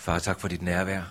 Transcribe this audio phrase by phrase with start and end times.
[0.00, 1.02] Far, tak for dit nærvær.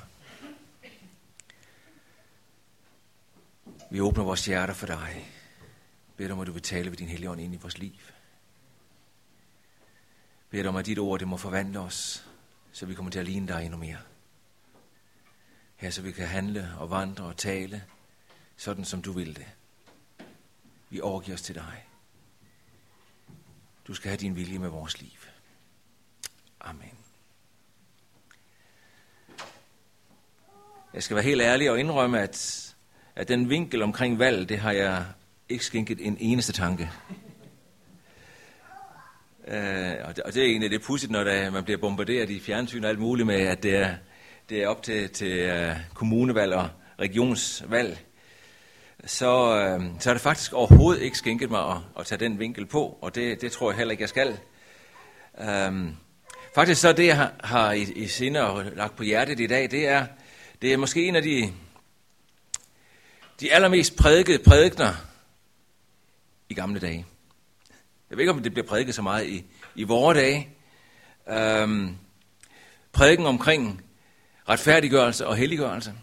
[3.91, 5.31] Vi åbner vores hjerter for dig.
[6.17, 7.93] Bed om, at du vil tale ved din hellige ånd ind i vores liv.
[10.49, 12.29] Bed om, at dit ord det må forvandle os,
[12.71, 13.99] så vi kommer til at ligne dig endnu mere.
[15.75, 17.85] Her så vi kan handle og vandre og tale,
[18.57, 19.47] sådan som du vil det.
[20.89, 21.85] Vi overgiver os til dig.
[23.87, 25.19] Du skal have din vilje med vores liv.
[26.61, 27.08] Amen.
[30.93, 32.67] Jeg skal være helt ærlig og indrømme, at,
[33.15, 35.05] at den vinkel omkring valg, det har jeg
[35.49, 36.91] ikke skænket en eneste tanke.
[39.47, 39.53] Uh,
[40.03, 42.83] og, det, og det er egentlig det pudsigt, når der, man bliver bombarderet i fjernsyn
[42.83, 43.95] og alt muligt med, at det er,
[44.49, 47.99] det er op til, til uh, kommunevalg og regionsvalg.
[49.05, 49.45] Så,
[49.77, 52.97] uh, så er det faktisk overhovedet ikke skænket mig at, at tage den vinkel på,
[53.01, 54.39] og det, det tror jeg heller ikke, jeg skal.
[55.33, 55.89] Uh,
[56.55, 59.71] faktisk så det, jeg har, har i, i sinde og lagt på hjertet i dag,
[59.71, 60.05] det er,
[60.61, 61.53] det er måske en af de,
[63.39, 64.93] de allermest prædikede prædikner
[66.49, 67.05] i gamle dage.
[68.09, 70.49] Jeg ved ikke, om det bliver prædiket så meget i, i vore dage.
[71.29, 71.97] Øhm,
[72.91, 73.81] prædiken omkring
[74.49, 75.93] retfærdiggørelse og helliggørelse.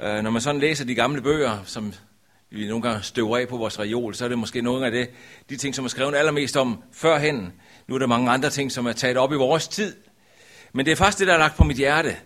[0.00, 1.92] Øh, når man sådan læser de gamle bøger, som
[2.50, 5.10] vi nogle gange støver af på vores reol, så er det måske nogle af det,
[5.48, 7.52] de ting, som er skrevet allermest om førhen.
[7.86, 9.96] Nu er der mange andre ting, som er taget op i vores tid.
[10.72, 12.16] Men det er faktisk det, der er lagt på mit hjerte.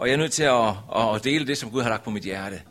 [0.00, 2.22] Og jeg er nødt til at, at dele det, som Gud har lagt på mit
[2.22, 2.62] hjerte.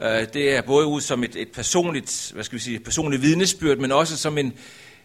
[0.00, 3.78] Øh, det er både ud som et, et personligt, hvad skal vi sige, personligt vidnesbyrd,
[3.78, 4.58] men også som en,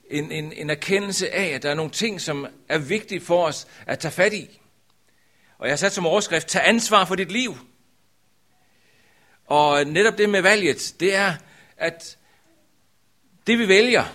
[0.09, 3.67] en, en, en erkendelse af, at der er nogle ting, som er vigtige for os
[3.85, 4.59] at tage fat i.
[5.57, 7.57] Og jeg har sat som overskrift, tag ansvar for dit liv.
[9.45, 11.33] Og netop det med valget, det er,
[11.77, 12.17] at
[13.47, 14.05] det vi vælger,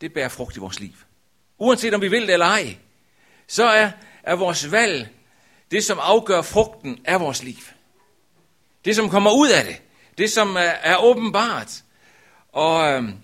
[0.00, 0.92] det bærer frugt i vores liv.
[1.58, 2.76] Uanset om vi vil det eller ej,
[3.46, 3.90] så er,
[4.22, 5.08] er vores valg
[5.70, 7.56] det, som afgør frugten af vores liv.
[8.84, 9.82] Det, som kommer ud af det.
[10.18, 11.82] Det, som er, er åbenbart.
[12.52, 13.14] Og øhm,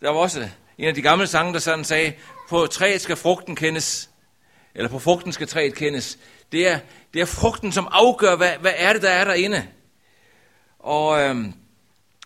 [0.00, 0.48] der var også
[0.78, 2.12] en af de gamle sange, der sådan sagde,
[2.48, 4.10] på træet skal frugten kendes,
[4.74, 6.18] eller på frugten skal træet kendes.
[6.52, 6.78] Det er,
[7.14, 9.68] det er frugten, som afgør, hvad, hvad er det, der er derinde.
[10.78, 11.54] Og øhm,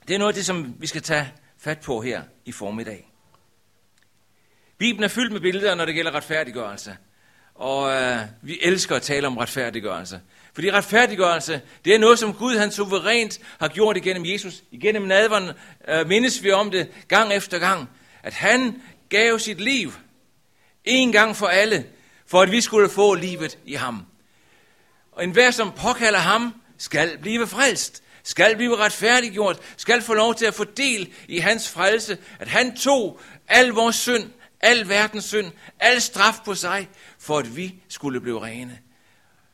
[0.09, 3.11] det er noget af det, som vi skal tage fat på her i formiddag.
[4.79, 6.97] Bibelen er fyldt med billeder, når det gælder retfærdiggørelse.
[7.61, 10.21] Og øh, vi elsker at tale om retfærdiggørelse.
[10.55, 14.63] Fordi retfærdiggørelse, det er noget, som Gud han suverænt har gjort igennem Jesus.
[14.71, 15.51] Igennem nadveren
[15.89, 17.89] øh, mindes vi om det gang efter gang.
[18.23, 19.93] At han gav sit liv
[20.85, 21.85] en gang for alle,
[22.27, 24.07] for at vi skulle få livet i ham.
[25.13, 30.47] Og enhver, som påkalder ham, skal blive frelst, skal blive retfærdiggjort, skal få lov til
[30.47, 35.53] at få del i hans frelse, at han tog al vores synd, al verdens synd,
[35.81, 36.89] al straf på sig,
[37.19, 38.79] for at vi skulle blive rene.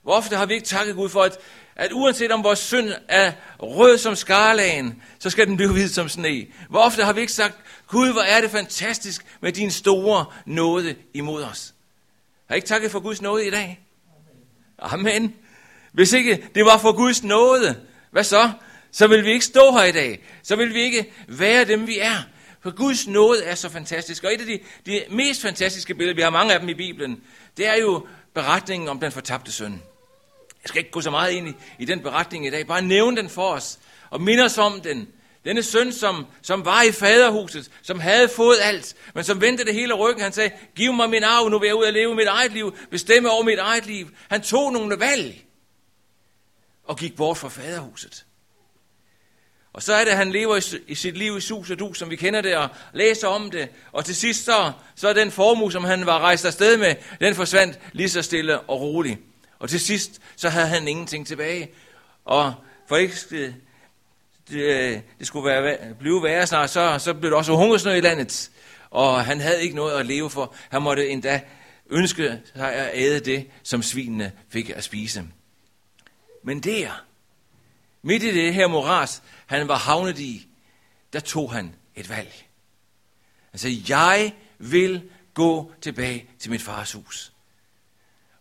[0.02, 1.38] Hvor ofte har vi ikke takket Gud for, at,
[1.76, 6.08] at uanset om vores synd er rød som skarlagen, så skal den blive hvid som
[6.08, 6.46] sne.
[6.68, 7.56] Hvor ofte har vi ikke sagt,
[7.88, 11.74] Gud, hvor er det fantastisk med din store nåde imod os.
[12.46, 13.80] Har I ikke takket for Guds nåde i dag?
[14.78, 15.34] Amen.
[15.92, 17.80] Hvis ikke det var for Guds nåde,
[18.10, 18.50] hvad så?
[18.92, 20.24] Så vil vi ikke stå her i dag.
[20.42, 22.22] Så vil vi ikke være dem, vi er.
[22.66, 24.24] For Guds nåde er så fantastisk.
[24.24, 27.22] Og et af de, de mest fantastiske billeder, vi har mange af dem i Bibelen,
[27.56, 29.72] det er jo beretningen om den fortabte søn.
[30.62, 33.16] Jeg skal ikke gå så meget ind i, i den beretning i dag, bare nævne
[33.16, 33.78] den for os
[34.10, 35.08] og minde os om den.
[35.44, 39.74] Denne søn, som, som var i faderhuset, som havde fået alt, men som vendte det
[39.74, 40.22] hele ryggen.
[40.22, 42.76] Han sagde, giv mig min arv, nu vil jeg ud og leve mit eget liv,
[42.90, 44.08] bestemme over mit eget liv.
[44.30, 45.44] Han tog nogle valg
[46.84, 48.25] og gik bort fra faderhuset.
[49.76, 52.10] Og så er det, at han lever i sit liv i sus og dus, som
[52.10, 53.68] vi kender det, og læser om det.
[53.92, 57.34] Og til sidst så, så er den formue, som han var rejst afsted med, den
[57.34, 59.20] forsvandt lige så stille og roligt.
[59.58, 61.70] Og til sidst, så havde han ingenting tilbage.
[62.24, 62.54] Og
[62.88, 67.96] for ikke det, det skulle være, blive værre snart, så, så blev det også hungersnød
[67.96, 68.50] i landet.
[68.90, 70.54] Og han havde ikke noget at leve for.
[70.70, 71.40] Han måtte endda
[71.90, 75.24] ønske sig at æde det, som svinene fik at spise.
[76.44, 77.05] Men der,
[78.06, 80.46] midt i det her moras, han var havnet i,
[81.12, 82.32] der tog han et valg.
[83.50, 85.02] Han sagde, jeg vil
[85.34, 87.32] gå tilbage til mit fars hus.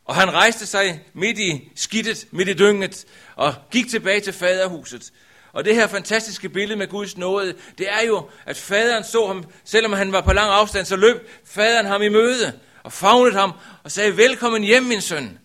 [0.05, 5.13] Og han rejste sig midt i skidtet, midt i dynget, og gik tilbage til faderhuset.
[5.53, 9.45] Og det her fantastiske billede med Guds nåde, det er jo, at faderen så ham,
[9.63, 13.53] selvom han var på lang afstand, så løb faderen ham i møde og fagnede ham
[13.83, 15.39] og sagde, velkommen hjem, min søn.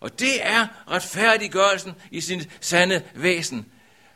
[0.00, 3.66] Og det er retfærdiggørelsen i sin sande væsen.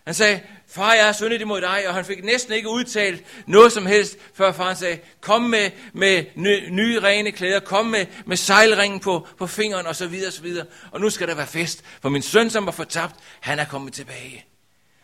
[0.05, 3.73] Han sagde, far, jeg er syndet imod dig, og han fik næsten ikke udtalt noget
[3.73, 8.37] som helst, før faren sagde, kom med, med nye, nye rene klæder, kom med, med
[8.37, 10.67] sejlringen på, på fingeren, og så videre, og så videre.
[10.91, 13.93] Og nu skal der være fest, for min søn, som var fortabt, han er kommet
[13.93, 14.45] tilbage.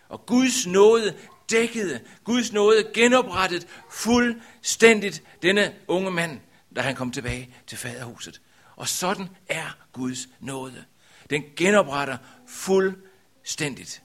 [0.09, 1.15] Og Guds nåde
[1.51, 6.41] dækkede, Guds nåde genoprettet fuldstændigt denne unge mand,
[6.77, 8.41] da han kom tilbage til faderhuset.
[8.81, 10.85] Og sådan er Guds nåde.
[11.31, 12.17] Den genopretter
[12.49, 14.03] fuldstændigt.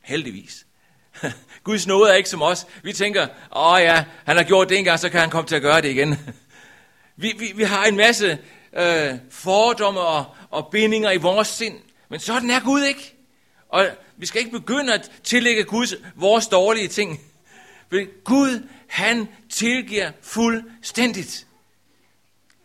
[0.00, 0.66] Heldigvis.
[1.64, 2.66] Guds nåde er ikke som os.
[2.82, 5.56] Vi tænker, åh ja, han har gjort det en gang, så kan han komme til
[5.56, 6.18] at gøre det igen.
[7.16, 8.38] Vi, vi, vi har en masse
[8.76, 11.78] øh, fordomme og, og bindinger i vores sind,
[12.08, 13.14] men sådan er Gud ikke.
[13.68, 13.86] Og
[14.16, 17.20] vi skal ikke begynde at tillægge Gud vores dårlige ting.
[17.90, 21.46] For Gud, han tilgiver fuldstændigt.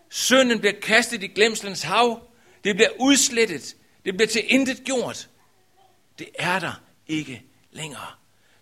[0.10, 2.22] Synden bliver kastet i glemslens hav.
[2.64, 3.76] Det bliver udslettet.
[4.06, 5.30] Det bliver til intet gjort.
[6.20, 8.08] Det er der ikke længere.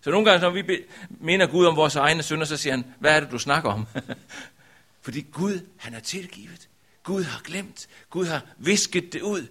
[0.00, 3.16] Så nogle gange, når vi minder Gud om vores egne synder, så siger han, hvad
[3.16, 3.86] er det, du snakker om?
[5.02, 6.68] Fordi Gud, han er tilgivet.
[7.02, 7.88] Gud har glemt.
[8.10, 9.46] Gud har visket det ud.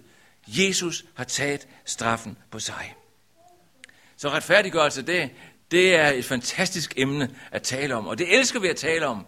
[0.46, 2.94] Jesus har taget straffen på sig.
[4.16, 5.30] Så retfærdiggørelse, det,
[5.70, 9.26] det er et fantastisk emne at tale om, og det elsker vi at tale om.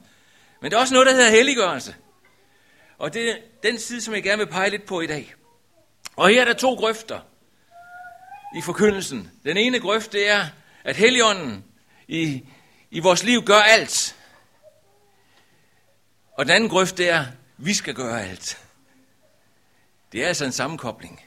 [0.63, 1.95] Men der er også noget, der hedder helliggørelse.
[3.01, 5.35] Og det er den side, som jeg gerne vil pege lidt på i dag.
[6.17, 7.21] Og her er der to grøfter
[8.57, 9.31] i forkyndelsen.
[9.45, 10.47] Den ene grøft, det er,
[10.85, 11.65] at Helligånden
[12.09, 12.43] i,
[12.91, 14.17] i vores liv gør alt.
[16.33, 17.27] Og den anden grøft, det er, at
[17.57, 18.59] vi skal gøre alt.
[20.13, 21.25] Det er altså en sammenkobling.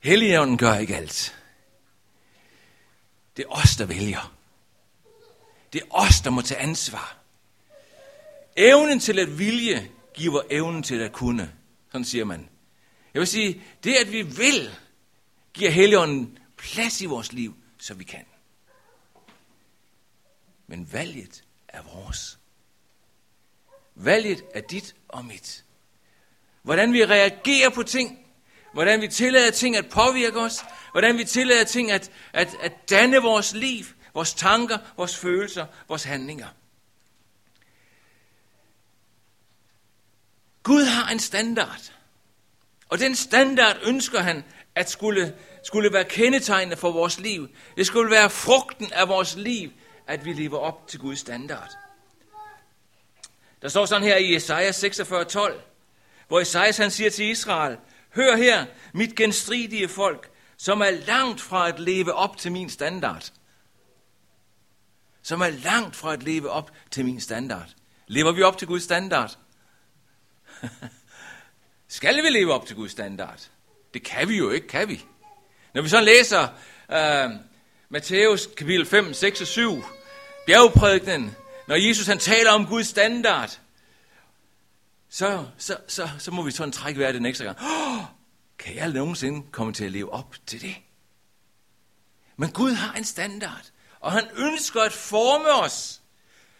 [0.00, 1.36] Helligånden gør ikke alt.
[3.36, 4.34] Det er os, der vælger.
[5.72, 7.16] Det er os, der må tage ansvar.
[8.56, 11.52] Evnen til at vilje giver evnen til at kunne.
[11.92, 12.48] Sådan siger man.
[13.14, 14.70] Jeg vil sige, det at vi vil,
[15.54, 18.24] giver Helligånden plads i vores liv, så vi kan.
[20.66, 22.38] Men valget er vores.
[23.94, 25.64] Valget er dit og mit.
[26.62, 28.18] Hvordan vi reagerer på ting,
[28.72, 33.16] hvordan vi tillader ting at påvirke os, hvordan vi tillader ting at, at, at danne
[33.16, 36.48] vores liv, vores tanker, vores følelser, vores handlinger.
[40.62, 41.92] Gud har en standard.
[42.88, 44.44] Og den standard ønsker han
[44.74, 47.48] at skulle, skulle være kendetegnende for vores liv.
[47.76, 49.70] Det skulle være frugten af vores liv,
[50.06, 51.70] at vi lever op til Guds standard.
[53.62, 55.52] Der står sådan her i Esajas 46:12,
[56.28, 57.78] hvor Esajas han siger til Israel,
[58.14, 63.32] Hør her, mit genstridige folk, som er langt fra at leve op til min standard.
[65.22, 67.68] Som er langt fra at leve op til min standard.
[68.06, 69.38] Lever vi op til Guds standard?
[71.88, 73.48] Skal vi leve op til Guds standard?
[73.94, 75.04] Det kan vi jo ikke, kan vi?
[75.74, 76.48] Når vi så læser
[76.92, 77.36] øh, uh,
[77.88, 79.84] Matthæus kapitel 5, 6 og 7,
[80.46, 81.36] bjergprædiknen,
[81.68, 83.58] når Jesus han taler om Guds standard,
[85.08, 87.58] så, så, så, så må vi sådan trække vejret den ekstra gang.
[87.60, 88.04] Oh,
[88.58, 90.74] kan jeg nogensinde komme til at leve op til det?
[92.36, 93.70] Men Gud har en standard,
[94.00, 96.00] og han ønsker at forme os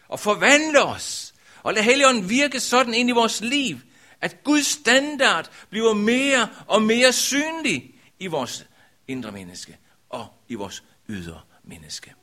[0.07, 1.33] og forvandle os,
[1.63, 3.77] og lade Helligånden virke sådan ind i vores liv,
[4.23, 8.65] at Guds standard bliver mere og mere synlig i vores
[9.07, 9.77] indre menneske
[10.09, 12.13] og i vores ydre menneske.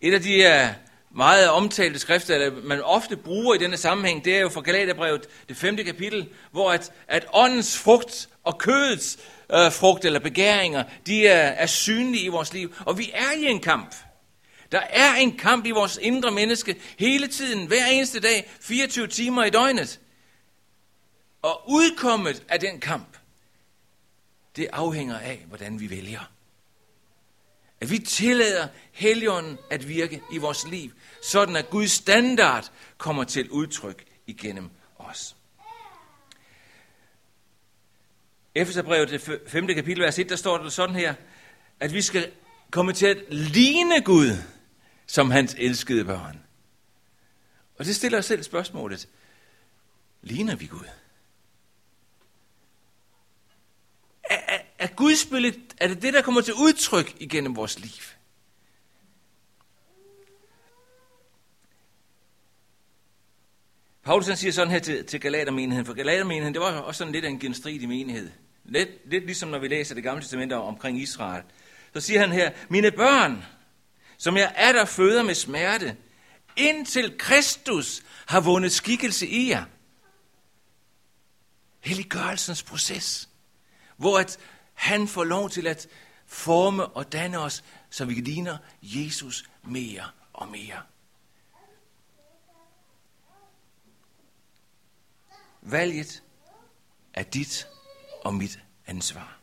[0.00, 0.68] Et af de øh,
[1.10, 5.26] meget omtalte skrifter, der man ofte bruger i denne sammenhæng, det er jo fra Galaterbrevet,
[5.48, 9.18] det femte kapitel, hvor at, at åndens frugt og kødets
[9.52, 12.74] øh, frugt eller begæringer, de er, er synlige i vores liv.
[12.86, 13.94] Og vi er i en kamp.
[14.74, 19.44] Der er en kamp i vores indre menneske hele tiden, hver eneste dag, 24 timer
[19.44, 20.00] i døgnet.
[21.42, 23.16] Og udkommet af den kamp,
[24.56, 26.30] det afhænger af, hvordan vi vælger.
[27.80, 30.90] At vi tillader Helligånden at virke i vores liv,
[31.22, 35.36] sådan at Guds standard kommer til udtryk igennem os.
[38.54, 39.66] Efeserbrevet, det 5.
[39.66, 41.14] kapitel, vers 1, der står der sådan her,
[41.80, 42.32] at vi skal
[42.70, 44.53] komme til at ligne Gud
[45.06, 46.40] som hans elskede børn.
[47.78, 49.08] Og det stiller os selv spørgsmålet,
[50.22, 50.86] ligner vi Gud?
[54.30, 58.02] Er, er, er Guds billede, er det det, der kommer til udtryk igennem vores liv?
[64.04, 67.24] Paulus han siger sådan her til, til Galatermenigheden, for Galatermenigheden, det var også sådan lidt
[67.24, 68.30] af en genstridig menighed.
[68.64, 71.42] Lidt, lidt ligesom når vi læser det gamle testament omkring Israel.
[71.94, 73.44] Så siger han her, mine børn,
[74.24, 75.96] som jeg er der føder med smerte,
[76.56, 79.64] indtil Kristus har vundet skikkelse i jer.
[81.80, 83.28] Helliggørelsens proces,
[83.96, 84.38] hvor at
[84.74, 85.88] Han får lov til at
[86.26, 90.82] forme og danne os, så vi ligner Jesus mere og mere.
[95.62, 96.22] Valget
[97.14, 97.68] er dit
[98.24, 99.33] og mit ansvar.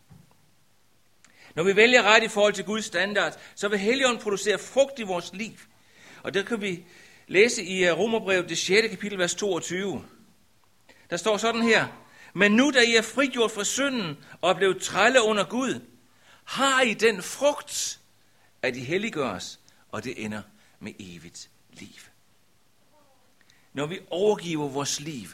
[1.56, 5.04] Når vi vælger ret i forhold til Guds standard, så vil Helligånden producere frugt i
[5.04, 5.54] vores liv.
[6.24, 6.84] Og det kan vi
[7.28, 8.90] læse i øh, Romerbrevet, det 6.
[8.90, 10.06] kapitel, vers 22.
[11.10, 11.88] Der står sådan her.
[12.34, 15.80] Men nu da I er frigjort fra synden og er blevet trælle under Gud,
[16.44, 18.00] har I den frugt,
[18.62, 19.60] at I helliggøres,
[19.92, 20.42] og det ender
[20.80, 21.88] med evigt liv.
[23.74, 25.28] Når vi overgiver vores liv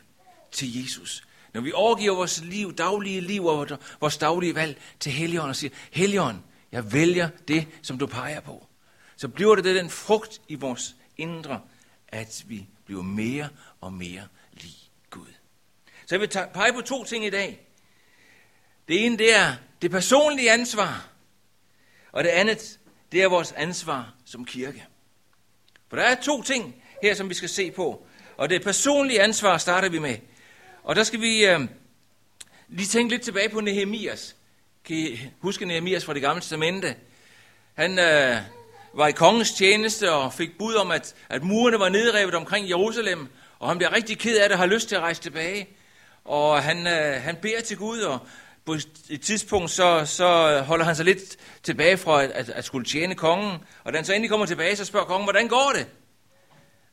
[0.51, 1.26] til Jesus,
[1.57, 3.67] når vi overgiver vores liv, daglige liv og
[4.01, 8.67] vores daglige valg til Helligånden og siger, Helligånden, jeg vælger det, som du peger på,
[9.15, 11.61] så bliver det den frugt i vores indre,
[12.07, 13.49] at vi bliver mere
[13.81, 15.33] og mere lige Gud.
[16.05, 17.67] Så jeg vil pege på to ting i dag.
[18.87, 21.09] Det ene, det er det personlige ansvar,
[22.11, 22.79] og det andet,
[23.11, 24.85] det er vores ansvar som kirke.
[25.89, 28.07] For der er to ting her, som vi skal se på.
[28.37, 30.17] Og det personlige ansvar starter vi med.
[30.87, 31.59] Og der skal vi øh,
[32.67, 34.35] lige tænke lidt tilbage på Nehemias.
[34.85, 36.95] Kan I huske Nehemias fra det gamle testamente?
[37.73, 38.37] Han øh,
[38.93, 43.27] var i kongens tjeneste og fik bud om, at, at murene var nedrevet omkring Jerusalem.
[43.59, 45.67] Og han bliver rigtig ked af det og har lyst til at rejse tilbage.
[46.25, 48.19] Og han, øh, han beder til Gud, og
[48.65, 48.73] på
[49.09, 53.15] et tidspunkt så, så holder han sig lidt tilbage fra at, at, at skulle tjene
[53.15, 53.57] kongen.
[53.83, 55.87] Og da han så endelig kommer tilbage, så spørger kongen, hvordan går det?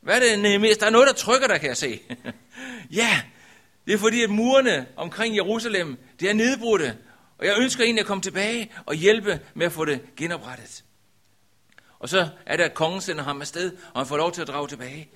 [0.01, 0.79] Hvad er det, Nehemias?
[0.79, 2.01] Der er noget, der trykker dig, kan jeg se.
[3.01, 3.23] ja,
[3.87, 6.97] det er fordi, at murene omkring Jerusalem, det er nedbrudte.
[7.38, 10.85] Og jeg ønsker egentlig at komme tilbage og hjælpe med at få det genoprettet.
[11.99, 14.49] Og så er det, at kongen sender ham afsted, og han får lov til at
[14.49, 15.09] drage tilbage.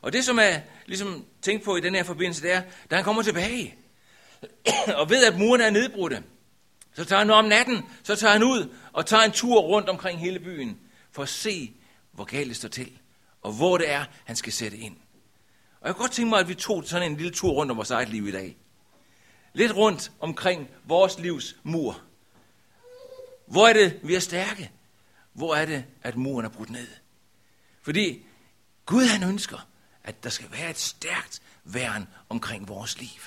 [0.00, 3.04] Og det, som er ligesom tænkt på i den her forbindelse, det er, da han
[3.04, 3.74] kommer tilbage,
[5.00, 6.22] og ved, at muren er nedbrudte,
[6.94, 10.20] så tager han om natten, så tager han ud og tager en tur rundt omkring
[10.20, 10.78] hele byen,
[11.12, 11.72] for at se,
[12.12, 12.98] hvor galt det står til,
[13.42, 14.96] og hvor det er, han skal sætte ind.
[15.84, 17.76] Og jeg kunne godt tænke mig, at vi tog sådan en lille tur rundt om
[17.76, 18.56] vores eget liv i dag.
[19.52, 22.00] Lidt rundt omkring vores livs mur.
[23.46, 24.70] Hvor er det, vi er stærke?
[25.32, 26.86] Hvor er det, at muren er brudt ned?
[27.82, 28.26] Fordi
[28.86, 29.66] Gud han ønsker,
[30.04, 33.20] at der skal være et stærkt værn omkring vores liv.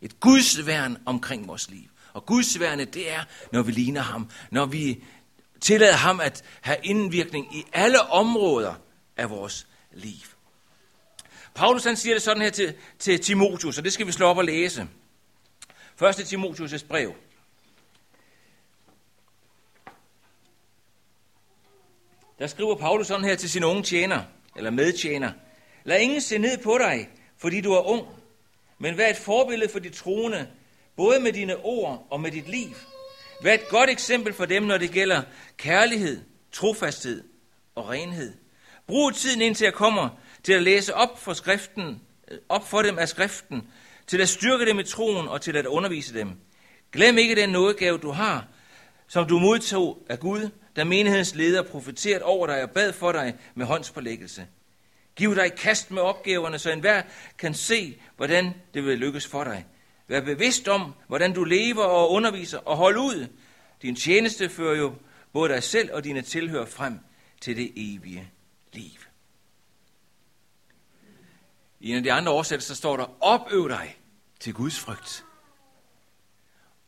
[0.00, 1.88] Et Guds værn omkring vores liv.
[2.12, 4.30] Og Guds værne, det er, når vi ligner ham.
[4.50, 5.04] Når vi
[5.60, 8.74] tillader ham at have indvirkning i alle områder
[9.16, 10.35] af vores liv.
[11.56, 14.38] Paulus han siger det sådan her til, til Timotius, og det skal vi slå op
[14.38, 14.88] og læse.
[15.96, 17.14] Første Timotius' brev.
[22.38, 24.22] Der skriver Paulus sådan her til sin unge tjener,
[24.56, 25.32] eller medtjener.
[25.84, 27.08] Lad ingen se ned på dig,
[27.38, 28.06] fordi du er ung,
[28.78, 30.48] men vær et forbillede for de troende,
[30.96, 32.68] både med dine ord og med dit liv.
[33.42, 35.22] Vær et godt eksempel for dem, når det gælder
[35.56, 37.24] kærlighed, trofasthed
[37.74, 38.34] og renhed.
[38.86, 40.08] Brug tiden indtil jeg kommer
[40.46, 42.00] til at læse op for, skriften,
[42.48, 43.68] op for dem af skriften,
[44.06, 46.32] til at styrke dem i troen og til at undervise dem.
[46.92, 48.46] Glem ikke den nådegave, du har,
[49.08, 53.34] som du modtog af Gud, da menighedens leder profeteret over dig og bad for dig
[53.54, 54.46] med håndspålæggelse.
[55.16, 57.02] Giv dig kast med opgaverne, så enhver
[57.38, 59.66] kan se, hvordan det vil lykkes for dig.
[60.08, 63.26] Vær bevidst om, hvordan du lever og underviser, og hold ud.
[63.82, 64.94] Din tjeneste fører jo
[65.32, 66.98] både dig selv og dine tilhører frem
[67.40, 68.30] til det evige
[68.72, 69.05] liv.
[71.86, 73.96] I en af de andre oversættelser står der, opøv dig
[74.40, 75.24] til Guds frygt.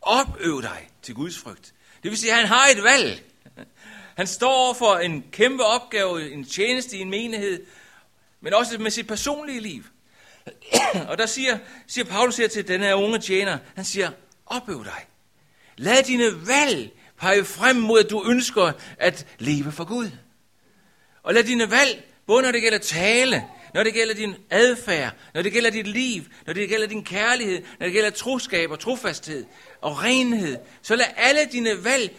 [0.02, 1.74] Opøv dig til Guds frygt.
[2.02, 3.24] Det vil sige, at han har et valg.
[4.16, 7.66] Han står for en kæmpe opgave, en tjeneste i en menighed,
[8.40, 9.84] men også med sit personlige liv.
[11.08, 14.10] Og der siger, siger Paulus her til den her unge tjener, han siger,
[14.46, 15.06] opøv dig.
[15.76, 20.10] Lad dine valg pege frem mod, at du ønsker at leve for Gud.
[21.22, 25.42] Og lad dine valg, både når det gælder tale, når det gælder din adfærd, når
[25.42, 29.46] det gælder dit liv, når det gælder din kærlighed, når det gælder troskab og trofasthed
[29.80, 32.16] og renhed, så lad alle dine valg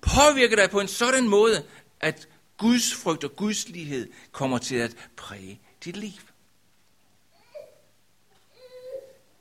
[0.00, 1.64] påvirke dig på en sådan måde,
[2.00, 2.28] at
[2.58, 6.20] Guds frygt og Guds lighed kommer til at præge dit liv.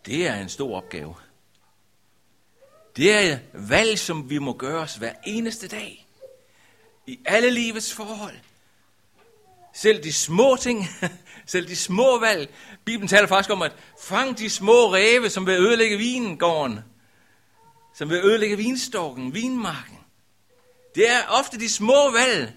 [0.05, 1.15] Det er en stor opgave.
[2.95, 6.07] Det er valg, som vi må gøre os hver eneste dag.
[7.07, 8.35] I alle livets forhold.
[9.73, 10.87] Selv de små ting,
[11.45, 12.53] selv de små valg.
[12.85, 16.79] Bibelen taler faktisk om, at fang de små ræve, som vil ødelægge vingården.
[17.95, 19.97] Som vil ødelægge vinstokken, vinmarken.
[20.95, 22.53] Det er ofte de små valg,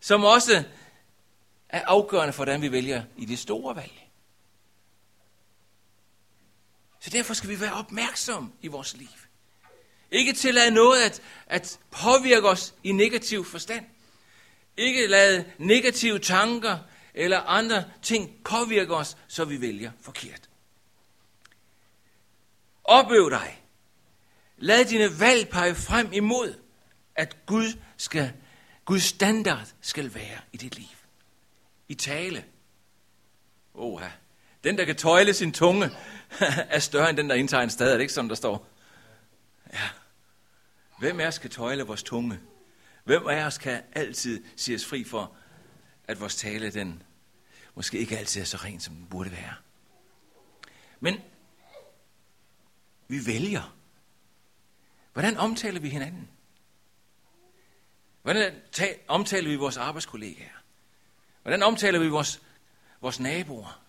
[0.00, 0.64] som også
[1.68, 3.92] er afgørende for, hvordan vi vælger i det store valg.
[7.00, 9.08] Så derfor skal vi være opmærksom i vores liv.
[10.10, 13.84] Ikke tillade noget at, at påvirke os i negativ forstand.
[14.76, 16.78] Ikke lade negative tanker
[17.14, 20.48] eller andre ting påvirke os, så vi vælger forkert.
[22.84, 23.62] Opøv dig.
[24.56, 26.54] Lad dine valg pege frem imod,
[27.14, 28.32] at Gud skal,
[28.84, 30.96] Guds standard skal være i dit liv.
[31.88, 32.44] I tale.
[33.74, 34.08] Oha.
[34.64, 35.90] Den, der kan tøjle sin tunge,
[36.74, 37.88] er større end den, der indtager en stad.
[37.88, 38.68] Er det ikke sådan, der står?
[39.72, 39.88] Ja.
[40.98, 42.40] Hvem er skal tøjle vores tunge?
[43.04, 45.36] Hvem af os kan altid sige os fri for,
[46.04, 47.02] at vores tale, den
[47.74, 49.54] måske ikke altid er så ren, som den burde være?
[51.00, 51.20] Men
[53.08, 53.76] vi vælger.
[55.12, 56.30] Hvordan omtaler vi hinanden?
[58.22, 58.62] Hvordan
[59.08, 60.62] omtaler vi vores arbejdskollegaer?
[61.42, 62.42] Hvordan omtaler vi vores,
[63.00, 63.82] vores naboer?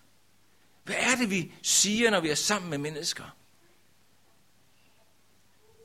[0.84, 3.38] Hvad er det, vi siger, når vi er sammen med mennesker?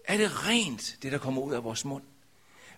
[0.04, 2.04] Er det rent, det der kommer ud af vores mund?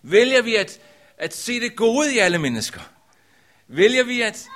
[0.01, 0.81] Vælger vi at,
[1.17, 2.81] at se det gode i alle mennesker?
[3.67, 4.47] Vælger vi at,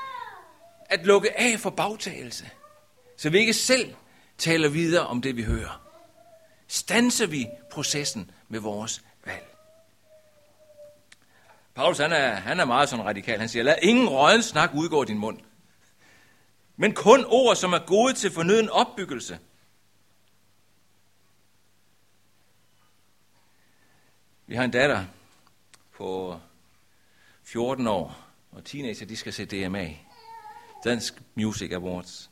[0.86, 2.50] at lukke af for bagtagelse,
[3.18, 3.96] så vi ikke selv
[4.38, 5.82] taler videre om det, vi hører?
[6.68, 9.56] Stanser vi processen med vores valg?
[11.76, 13.40] Paulus han er, han er meget sådan radikal.
[13.40, 15.40] Han siger, lad ingen røden snak udgå din mund.
[16.78, 19.40] Men kun ord, som er gode til fornøden opbyggelse.
[24.48, 25.06] Vi har en datter
[25.98, 26.40] på
[27.44, 29.96] 14 år, og teenager, de skal se DMA.
[30.84, 32.32] Dansk Music Awards.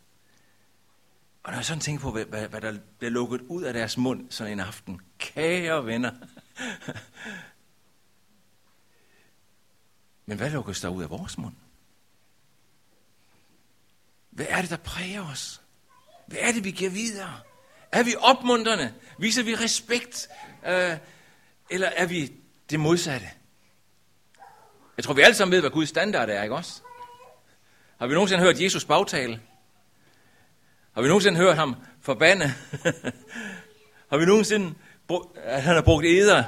[1.44, 3.98] Og når jeg sådan tænker på, hvad, hvad, hvad der bliver lukket ud af deres
[3.98, 5.02] mund sådan en aften.
[5.18, 6.12] Kære venner.
[10.26, 11.56] Men hvad lukkes der ud af vores mund?
[14.30, 15.62] Hvad er det, der præger os?
[16.28, 17.40] Hvad er det, vi giver videre?
[17.92, 18.94] Er vi opmuntrende?
[19.20, 20.28] Viser vi respekt?
[20.66, 20.98] Øh,
[21.70, 22.34] eller er vi
[22.70, 23.28] det modsatte?
[24.98, 26.82] Jeg tror, vi alle sammen ved, hvad Guds standard er, ikke også?
[28.00, 29.42] Har vi nogensinde hørt Jesus bagtale?
[30.94, 32.46] Har vi nogensinde hørt ham forbande?
[34.12, 34.76] har vi nogensinde,
[35.36, 36.44] at han har brugt eder?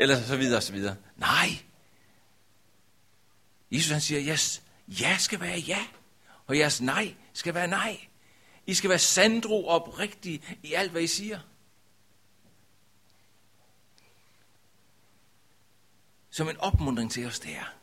[0.00, 0.96] Eller så videre, så videre.
[1.16, 1.48] Nej.
[3.70, 5.86] Jesus han siger, yes, ja skal være ja,
[6.46, 8.00] og jeres nej skal være nej.
[8.66, 11.40] I skal være sandro oprigtige i alt, hvad I siger.
[16.30, 17.75] Som en opmundring til os der.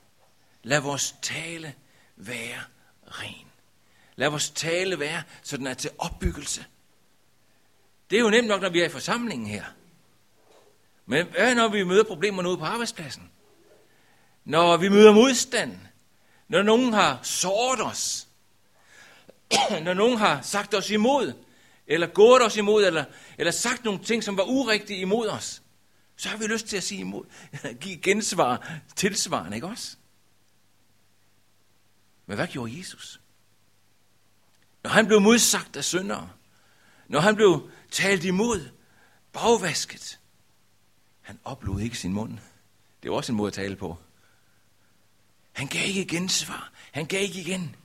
[0.64, 1.76] Lad vores tale
[2.16, 2.62] være
[3.08, 3.48] ren.
[4.16, 6.66] Lad vores tale være, så den er til opbyggelse.
[8.10, 9.64] Det er jo nemt nok, når vi er i forsamlingen her.
[11.06, 13.32] Men hvad når vi møder problemer ude på arbejdspladsen?
[14.46, 15.80] Når vi møder modstand?
[16.48, 18.28] Når nogen har såret os?
[19.86, 21.34] når nogen har sagt os imod?
[21.88, 22.86] Eller gået os imod?
[22.86, 23.06] Eller,
[23.38, 25.62] eller sagt nogle ting, som var urigtige imod os?
[26.18, 27.26] Så har vi lyst til at sige imod,
[27.82, 29.98] give gensvar tilsvarende, ikke også?
[32.26, 33.22] Men hvad gjorde Jesus?
[34.84, 36.30] Når han blev modsagt af syndere,
[37.08, 38.70] når han blev talt imod,
[39.34, 40.20] bagvasket,
[41.22, 42.38] han oplod ikke sin mund.
[43.04, 43.98] Det var også en måde at tale på.
[45.52, 46.72] Han gav ikke gensvar.
[46.92, 47.76] Han gav ikke igen.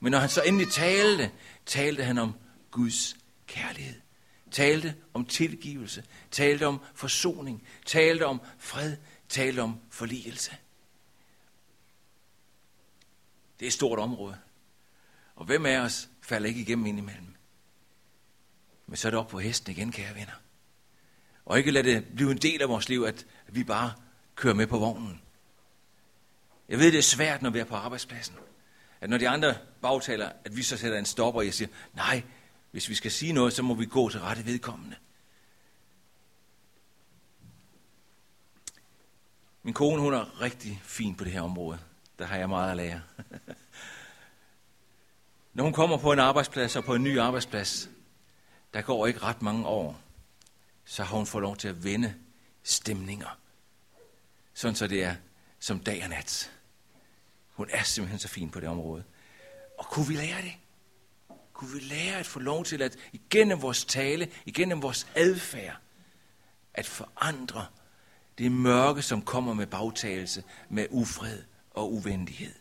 [0.00, 1.30] Men når han så endelig talte,
[1.66, 2.34] talte han om
[2.70, 4.00] Guds kærlighed.
[4.50, 6.04] Talte om tilgivelse.
[6.30, 7.66] Talte om forsoning.
[7.86, 8.96] Talte om fred.
[9.28, 10.56] Talte om forligelse.
[13.58, 14.38] Det er et stort område.
[15.36, 17.34] Og hvem af os falder ikke igennem indimellem?
[18.86, 20.34] Men så er det op på hesten igen, kære venner.
[21.44, 23.92] Og ikke lade det blive en del af vores liv, at vi bare
[24.34, 25.20] kører med på vognen.
[26.68, 28.36] Jeg ved, det er svært, når vi er på arbejdspladsen.
[29.00, 32.22] At når de andre bagtaler, at vi så sætter en stopper, og jeg siger, nej,
[32.70, 34.96] hvis vi skal sige noget, så må vi gå til rette vedkommende.
[39.62, 41.78] Min kone, hun er rigtig fin på det her område.
[42.18, 43.02] Der har jeg meget at lære.
[45.54, 47.88] Når hun kommer på en arbejdsplads og på en ny arbejdsplads,
[48.74, 50.00] der går ikke ret mange år,
[50.84, 52.14] så har hun fået lov til at vende
[52.62, 53.38] stemninger.
[54.54, 55.16] Sådan så det er
[55.58, 56.52] som dag og nat.
[57.50, 59.04] Hun er simpelthen så fin på det område.
[59.78, 60.52] Og kunne vi lære det?
[61.52, 65.76] Kunne vi lære at få lov til at igennem vores tale, igennem vores adfærd,
[66.74, 67.66] at forandre
[68.38, 71.42] det mørke, som kommer med bagtagelse, med ufred
[71.74, 72.54] og uvendighed.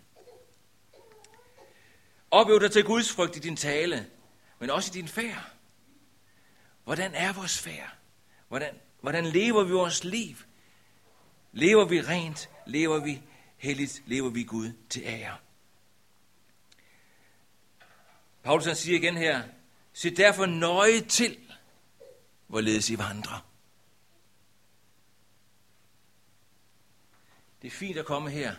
[2.32, 4.10] Opøv dig til Guds frygt i din tale,
[4.60, 5.52] men også i din færd.
[6.84, 7.98] Hvordan er vores færd?
[8.48, 10.36] Hvordan, hvordan lever vi vores liv?
[11.52, 12.50] Lever vi rent?
[12.66, 13.22] Lever vi
[13.58, 14.04] helligt?
[14.06, 15.38] Lever vi Gud til ære?
[18.44, 19.44] Paulus han siger igen her,
[19.94, 21.38] se derfor nøje til,
[22.48, 23.46] hvorledes I vandrer.
[27.62, 28.56] Det er fint at komme her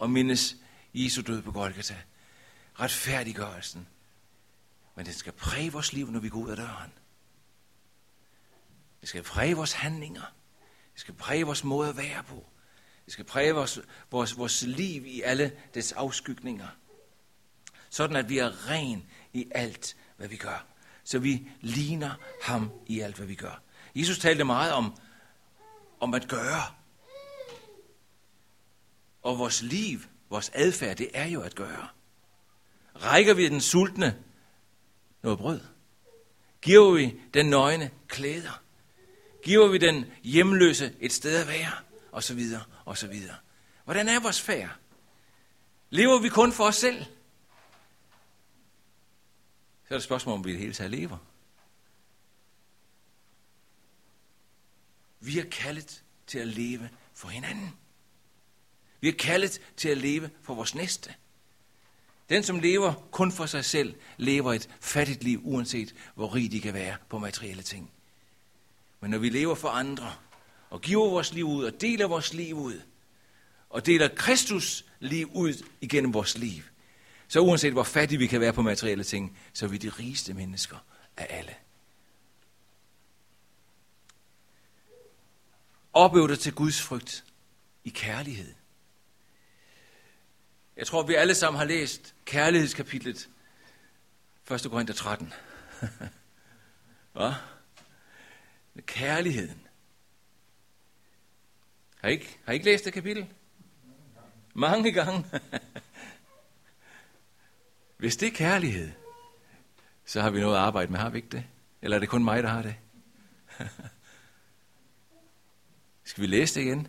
[0.00, 0.56] og mindes
[0.94, 1.96] Jesu død på Golgata.
[2.80, 3.88] Retfærdiggørelsen.
[4.96, 6.92] Men det skal præge vores liv, når vi går ud af døren.
[9.00, 10.34] Det skal præge vores handlinger.
[10.92, 12.46] Det skal præge vores måde at være på.
[13.04, 16.68] Det skal præge vores, vores, vores liv i alle dets afskygninger.
[17.90, 20.66] Sådan at vi er ren i alt, hvad vi gør.
[21.04, 23.62] Så vi ligner ham i alt, hvad vi gør.
[23.94, 24.96] Jesus talte meget om,
[26.00, 26.79] om at gøre.
[29.22, 31.88] Og vores liv, vores adfærd, det er jo at gøre.
[32.94, 34.22] Rækker vi den sultne
[35.22, 35.60] noget brød?
[36.62, 38.62] Giver vi den nøgne klæder?
[39.42, 41.72] Giver vi den hjemløse et sted at være?
[42.12, 43.36] Og så videre, og så videre.
[43.84, 44.70] Hvordan er vores færd?
[45.90, 47.04] Lever vi kun for os selv?
[49.88, 51.18] Så er det spørgsmål, om vi i det hele taget lever.
[55.20, 57.79] Vi er kaldet til at leve for hinanden.
[59.00, 61.14] Vi er kaldet til at leve for vores næste.
[62.28, 66.60] Den, som lever kun for sig selv, lever et fattigt liv, uanset hvor rig de
[66.60, 67.90] kan være på materielle ting.
[69.00, 70.12] Men når vi lever for andre,
[70.70, 72.80] og giver vores liv ud, og deler vores liv ud,
[73.70, 76.62] og deler Kristus liv ud igennem vores liv,
[77.28, 80.34] så uanset hvor fattige vi kan være på materielle ting, så er vi de rigeste
[80.34, 80.76] mennesker
[81.16, 81.54] af alle.
[85.92, 87.24] Opøv dig til Guds frygt
[87.84, 88.54] i kærlighed.
[90.80, 93.28] Jeg tror, vi alle sammen har læst kærlighedskapitlet
[94.50, 94.66] 1.
[94.70, 95.32] Korinther 13.
[97.12, 97.32] Hvad?
[98.86, 99.66] Kærligheden.
[101.96, 103.26] Har I ikke, har I ikke læst det kapitel?
[104.54, 105.26] Mange gange.
[107.98, 108.90] Hvis det er kærlighed,
[110.04, 111.44] så har vi noget at arbejde med, har vi ikke det?
[111.82, 112.74] Eller er det kun mig, der har det?
[116.04, 116.88] Skal vi læse det igen?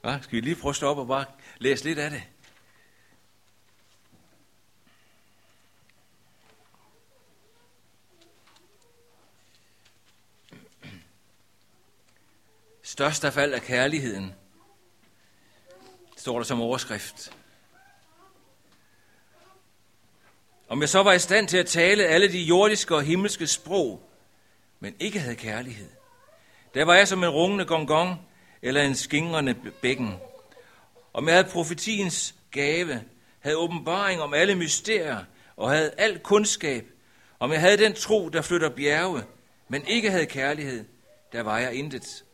[0.00, 0.18] Hva?
[0.22, 1.24] Skal vi lige prøve at stoppe og bare
[1.58, 2.22] læse lidt af det?
[12.92, 14.34] Størst af alt er kærligheden,
[16.16, 17.32] står der som overskrift.
[20.68, 24.10] Om jeg så var i stand til at tale alle de jordiske og himmelske sprog,
[24.80, 25.88] men ikke havde kærlighed,
[26.74, 28.28] der var jeg som en rungende gongong
[28.62, 30.14] eller en skingrende bækken.
[31.12, 33.04] Om jeg havde profetiens gave,
[33.40, 35.24] havde åbenbaring om alle mysterier
[35.56, 36.86] og havde al kundskab,
[37.38, 39.22] om jeg havde den tro, der flytter bjerge,
[39.68, 40.84] men ikke havde kærlighed,
[41.32, 42.24] der var jeg intet.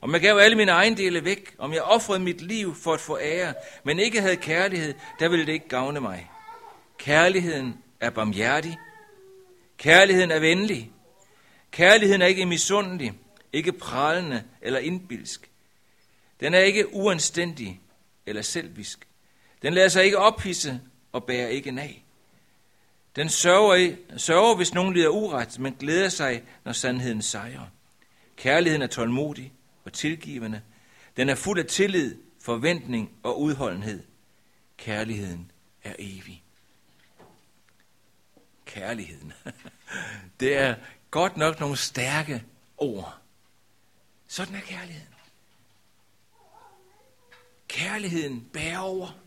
[0.00, 3.18] Om jeg gav alle mine ejendele væk, om jeg offrede mit liv for at få
[3.18, 6.30] ære, men ikke havde kærlighed, der ville det ikke gavne mig.
[6.98, 8.78] Kærligheden er barmhjertig.
[9.78, 10.92] Kærligheden er venlig.
[11.70, 13.12] Kærligheden er ikke misundelig,
[13.52, 15.50] ikke pralende eller indbilsk.
[16.40, 17.80] Den er ikke uanstændig
[18.26, 19.06] eller selvisk.
[19.62, 20.80] Den lader sig ikke ophisse
[21.12, 22.04] og bærer ikke nag.
[23.16, 27.66] Den sørger, sørger, hvis nogen lider uret, men glæder sig, når sandheden sejrer.
[28.36, 29.52] Kærligheden er tålmodig
[29.84, 30.62] og tilgivende.
[31.16, 34.02] Den er fuld af tillid, forventning og udholdenhed.
[34.76, 35.50] Kærligheden
[35.82, 36.42] er evig.
[38.64, 39.32] Kærligheden.
[40.40, 40.74] Det er
[41.10, 42.44] godt nok nogle stærke
[42.76, 43.18] ord.
[44.26, 45.14] Sådan er kærligheden.
[47.68, 49.18] Kærligheden bærer over.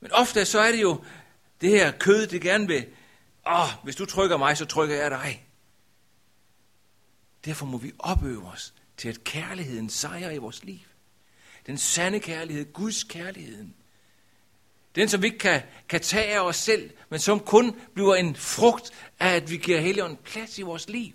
[0.00, 1.04] Men ofte så er det jo
[1.60, 2.86] det her kød, det gerne vil,
[3.46, 5.46] åh, oh, hvis du trykker mig, så trykker jeg dig.
[7.44, 10.78] Derfor må vi opøve os til, at kærligheden sejrer i vores liv.
[11.66, 13.74] Den sande kærlighed, Guds kærligheden.
[14.94, 18.36] Den, som vi ikke kan, kan tage af os selv, men som kun bliver en
[18.36, 21.14] frugt af, at vi giver Helligånden plads i vores liv.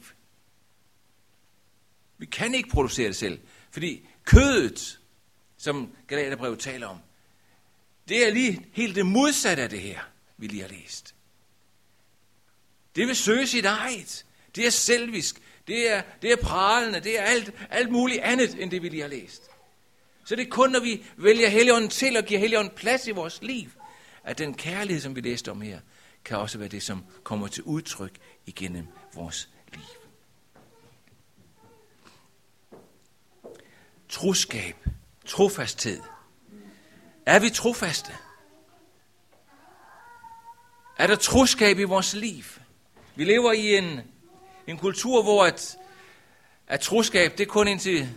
[2.18, 3.40] Vi kan ikke producere det selv,
[3.72, 5.00] fordi kødet,
[5.58, 6.98] som Galaterbrevet taler om,
[8.08, 10.00] det er lige helt det modsatte af det her,
[10.38, 11.16] vi lige har læst.
[12.96, 14.26] Det vil søge sit eget.
[14.56, 15.42] Det er selvisk.
[15.67, 16.99] Det er, det er pralende.
[16.99, 19.49] Det er alt, alt muligt andet, end det vi lige har læst.
[20.25, 23.41] Så det er kun, når vi vælger Helligånden til og giver Helligånden plads i vores
[23.41, 23.69] liv,
[24.23, 25.80] at den kærlighed, som vi læste om her,
[26.25, 29.84] kan også være det, som kommer til udtryk igennem vores liv.
[34.10, 34.75] Troskab,
[35.25, 36.01] trofasthed.
[37.25, 38.12] Er vi trofaste?
[40.97, 42.43] Er der troskab i vores liv?
[43.15, 44.01] Vi lever i en,
[44.67, 45.78] en kultur, hvor at,
[46.67, 48.10] at troskab, det er kun indtil,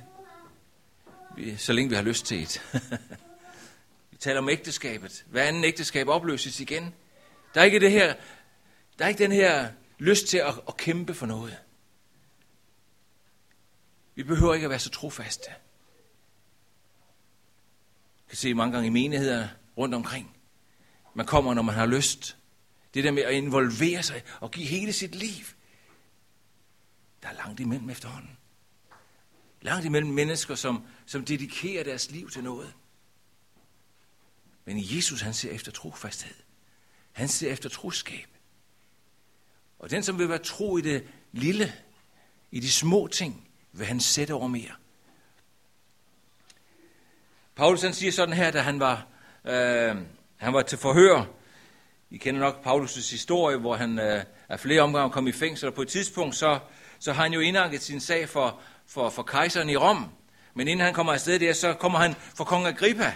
[1.57, 2.63] så længe vi har lyst til et.
[4.11, 5.25] vi taler om ægteskabet.
[5.27, 6.95] Hver anden ægteskab opløses igen.
[7.55, 8.15] Der er ikke, det her,
[8.99, 11.57] der er ikke den her lyst til at, at kæmpe for noget.
[14.15, 15.51] Vi behøver ikke at være så trofaste.
[18.29, 20.37] kan se mange gange i menigheder rundt omkring.
[21.15, 22.37] Man kommer, når man har lyst.
[22.95, 25.45] Det der med at involvere sig og give hele sit liv.
[27.23, 28.39] Der er langt imellem efterhånden.
[29.61, 32.75] Langt imellem mennesker, som, som dedikerer deres liv til noget.
[34.65, 36.35] Men Jesus, han ser efter trofasthed.
[37.13, 38.29] Han ser efter troskab.
[39.79, 41.73] Og den, som vil være tro i det lille,
[42.51, 44.73] i de små ting, vil han sætte over mere.
[47.55, 49.07] Paulus han siger sådan her, da han var,
[49.45, 49.97] øh,
[50.37, 51.25] han var til forhør.
[52.11, 55.75] I kender nok Paulus' historie, hvor han øh, af flere omgange kom i fængsel, og
[55.75, 56.59] på et tidspunkt så,
[56.99, 60.11] så har han jo indanket sin sag for, for, for kejseren i Rom.
[60.55, 63.15] Men inden han kommer afsted der, så kommer han for kong Agrippa,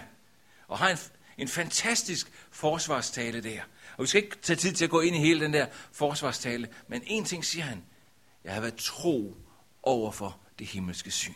[0.68, 0.98] og har en,
[1.38, 3.60] en fantastisk forsvarstale der.
[3.96, 6.68] Og vi skal ikke tage tid til at gå ind i hele den der forsvarstale,
[6.88, 7.84] men en ting siger han.
[8.44, 9.36] Jeg har været tro
[9.82, 11.34] over for det himmelske syn.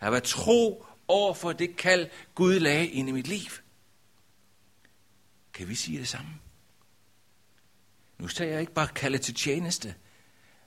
[0.00, 3.50] Jeg har været tro over for det kald, Gud lagde ind i mit liv.
[5.52, 6.30] Kan vi sige det samme?
[8.18, 9.94] Nu tager jeg ikke bare kaldet til tjeneste,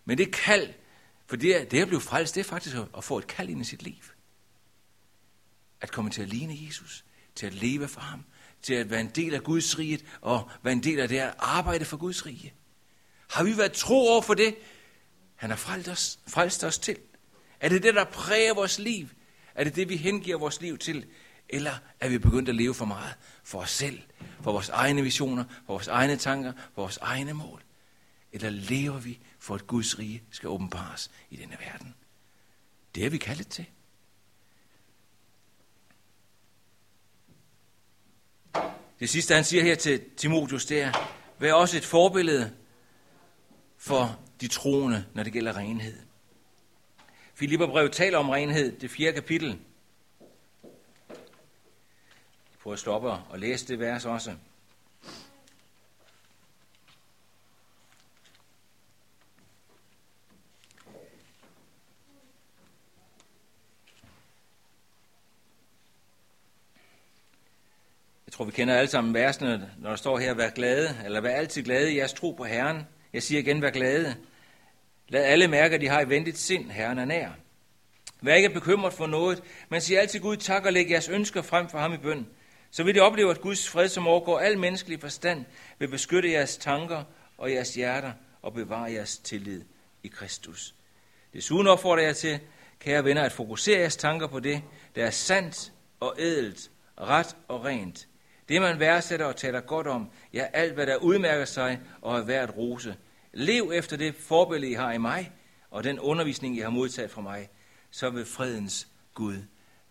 [0.05, 0.73] men det kald,
[1.25, 3.61] for det, er, det at blive frelst, det er faktisk at få et kald ind
[3.61, 4.03] i sit liv.
[5.81, 8.23] At komme til at ligne Jesus, til at leve for ham,
[8.61, 11.33] til at være en del af Guds rige, og være en del af det at
[11.39, 12.53] arbejde for Guds rige.
[13.29, 14.55] Har vi været tro over for det,
[15.35, 16.97] han har frelst os, frelst os til?
[17.59, 19.07] Er det det, der præger vores liv?
[19.55, 21.05] Er det det, vi hengiver vores liv til?
[21.49, 23.13] Eller er vi begyndt at leve for meget
[23.43, 24.01] for os selv,
[24.41, 27.61] for vores egne visioner, for vores egne tanker, for vores egne mål?
[28.33, 31.95] Eller lever vi for, at Guds rige skal åbenbares i denne verden?
[32.95, 33.65] Det er vi kaldet til.
[38.99, 40.91] Det sidste, han siger her til Timotius, det er,
[41.39, 42.55] vær også et forbillede
[43.77, 45.99] for de troende, når det gælder renhed.
[47.33, 49.59] Filipperbrevet taler om renhed, det fjerde kapitel.
[52.51, 54.35] Jeg prøver at stoppe og læse det vers også.
[68.33, 71.35] Jeg tror, vi kender alle sammen versene, når der står her, vær glade, eller vær
[71.35, 72.87] altid glade i jeres tro på Herren.
[73.13, 74.15] Jeg siger igen, vær glade.
[75.07, 77.29] Lad alle mærke, at de har et ventet sind, Herren er nær.
[78.21, 81.69] Vær ikke bekymret for noget, men sig altid Gud tak og læg jeres ønsker frem
[81.69, 82.27] for ham i bøn.
[82.71, 85.45] Så vil I opleve, at Guds fred, som overgår al menneskelig forstand,
[85.79, 87.03] vil beskytte jeres tanker
[87.37, 89.61] og jeres hjerter og bevare jeres tillid
[90.03, 90.75] i Kristus.
[91.33, 92.39] Desuden opfordrer jeg til,
[92.79, 94.61] kære venner, at fokusere jeres tanker på det,
[94.95, 98.07] der er sandt og ædelt, ret og rent.
[98.49, 102.23] Det, man værdsætter og taler godt om, ja, alt, hvad der udmærker sig og er
[102.23, 102.97] værd at rose.
[103.33, 105.31] Lev efter det forbillede, I har i mig,
[105.69, 107.49] og den undervisning, I har modtaget fra mig,
[107.91, 109.37] så vil fredens Gud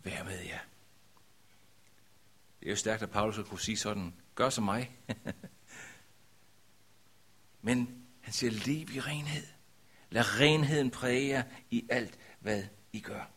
[0.05, 0.59] være med jer.
[2.61, 4.91] Det er jo stærkt, at Paulus kunne sige sådan, gør som mig.
[7.63, 9.47] Men han siger, lev i renhed.
[10.11, 12.63] Lad renheden præge jer i alt, hvad
[12.93, 13.31] I gør.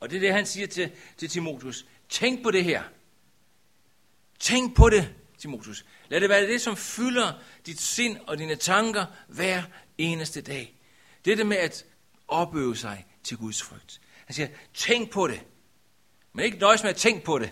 [0.00, 1.86] Og det er det, han siger til, til Timotheus.
[2.08, 2.82] Tænk på det her.
[4.38, 5.84] Tænk på det, Timotus.
[6.08, 7.32] Lad det være det, som fylder
[7.66, 9.62] dit sind og dine tanker hver
[9.98, 10.74] eneste dag.
[11.24, 11.84] Det det med at
[12.28, 14.00] opøve sig til Guds frygt.
[14.26, 15.44] Han siger, tænk på det.
[16.32, 17.50] Men ikke nøjes med at tænke på det.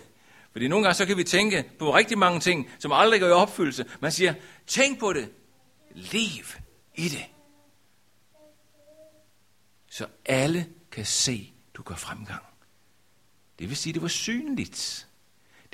[0.52, 3.32] Fordi nogle gange så kan vi tænke på rigtig mange ting, som aldrig går i
[3.32, 3.84] opfyldelse.
[4.00, 4.34] Man siger,
[4.66, 5.32] tænk på det.
[5.94, 6.44] Lev
[6.94, 7.24] i det.
[9.90, 12.42] Så alle kan se, du gør fremgang.
[13.58, 15.05] Det vil sige, det var synligt.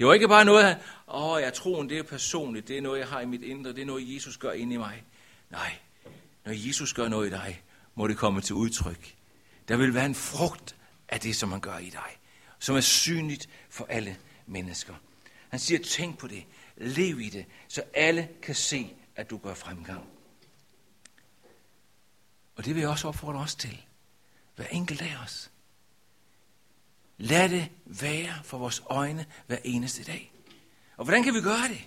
[0.03, 3.09] Det var ikke bare noget, åh, jeg tror, det er personligt, det er noget, jeg
[3.09, 5.05] har i mit indre, det er noget, Jesus gør inde i mig.
[5.51, 5.79] Nej,
[6.45, 7.63] når Jesus gør noget i dig,
[7.95, 9.15] må det komme til udtryk.
[9.69, 10.77] Der vil være en frugt
[11.09, 12.19] af det, som han gør i dig,
[12.59, 14.95] som er synligt for alle mennesker.
[15.49, 16.45] Han siger, tænk på det,
[16.77, 20.07] lev i det, så alle kan se, at du gør fremgang.
[22.57, 23.83] Og det vil jeg også opfordre os til.
[24.57, 25.52] Hver enkelt af os.
[27.19, 30.33] Lad det være for vores øjne hver eneste dag.
[30.97, 31.85] Og hvordan kan vi gøre det?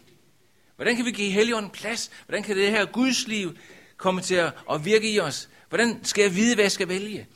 [0.76, 2.12] Hvordan kan vi give Helligånden plads?
[2.26, 3.58] Hvordan kan det her Guds liv
[3.98, 4.36] komme til
[4.72, 5.50] at virke i os?
[5.70, 7.28] Hvordan skal jeg vide, hvad jeg skal vælge?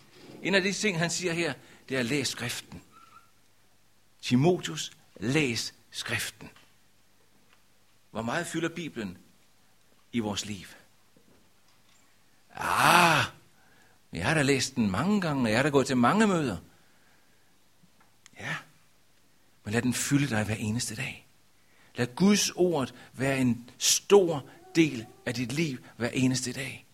[0.44, 1.54] En af de ting, han siger her,
[1.90, 2.82] det er at læse skriften.
[4.22, 6.50] Timotius, læs skriften.
[8.12, 9.18] Hvor meget fylder Bibelen
[10.12, 10.68] i vores liv?
[12.56, 13.26] Ah,
[14.14, 16.58] jeg har da læst den mange gange, og jeg har da gået til mange møder.
[18.40, 18.56] Ja,
[19.70, 21.28] men lad den fylde dig hver eneste dag.
[21.96, 26.86] Lad Guds ord være en stor del af dit liv hver eneste dag.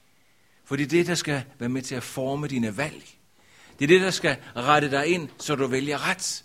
[0.65, 3.03] For det er det, der skal være med til at forme dine valg.
[3.79, 6.43] Det er det, der skal rette dig ind, så du vælger ret.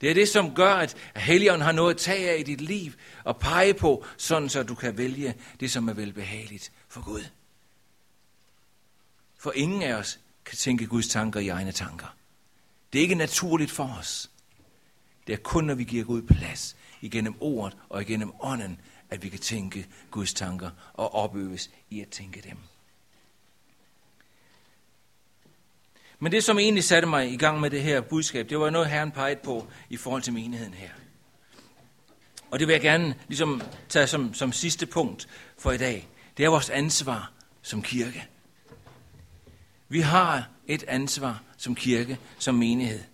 [0.00, 2.92] Det er det, som gør, at Helligånden har noget at tage af i dit liv
[3.24, 7.24] og pege på, sådan så du kan vælge det, som er velbehageligt for Gud.
[9.38, 12.16] For ingen af os kan tænke Guds tanker i egne tanker.
[12.92, 14.30] Det er ikke naturligt for os.
[15.30, 19.28] Det er kun, når vi giver Gud plads igennem ordet og igennem ånden, at vi
[19.28, 22.56] kan tænke Guds tanker og opøves i at tænke dem.
[26.18, 28.88] Men det, som egentlig satte mig i gang med det her budskab, det var noget,
[28.88, 30.90] Herren pegede på i forhold til menigheden her.
[32.50, 36.08] Og det vil jeg gerne ligesom tage som, som sidste punkt for i dag.
[36.36, 38.26] Det er vores ansvar som kirke.
[39.88, 43.09] Vi har et ansvar som kirke, som menighed.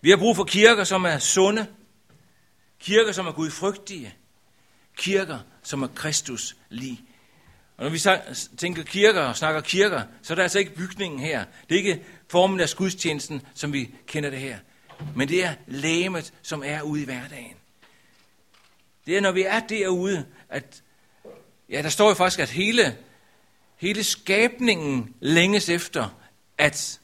[0.00, 1.66] Vi har brug for kirker, som er sunde,
[2.80, 4.14] kirker, som er gudfrygtige,
[4.96, 7.00] kirker, som er Kristus lige.
[7.76, 8.00] Og når vi
[8.56, 11.44] tænker kirker og snakker kirker, så er det altså ikke bygningen her.
[11.68, 14.58] Det er ikke formen af gudstjenesten, som vi kender det her.
[15.16, 17.54] Men det er lægemet, som er ude i hverdagen.
[19.06, 20.82] Det er, når vi er derude, at
[21.70, 22.96] ja, der står jo faktisk, at hele,
[23.76, 26.08] hele skabningen længes efter,
[26.58, 27.00] at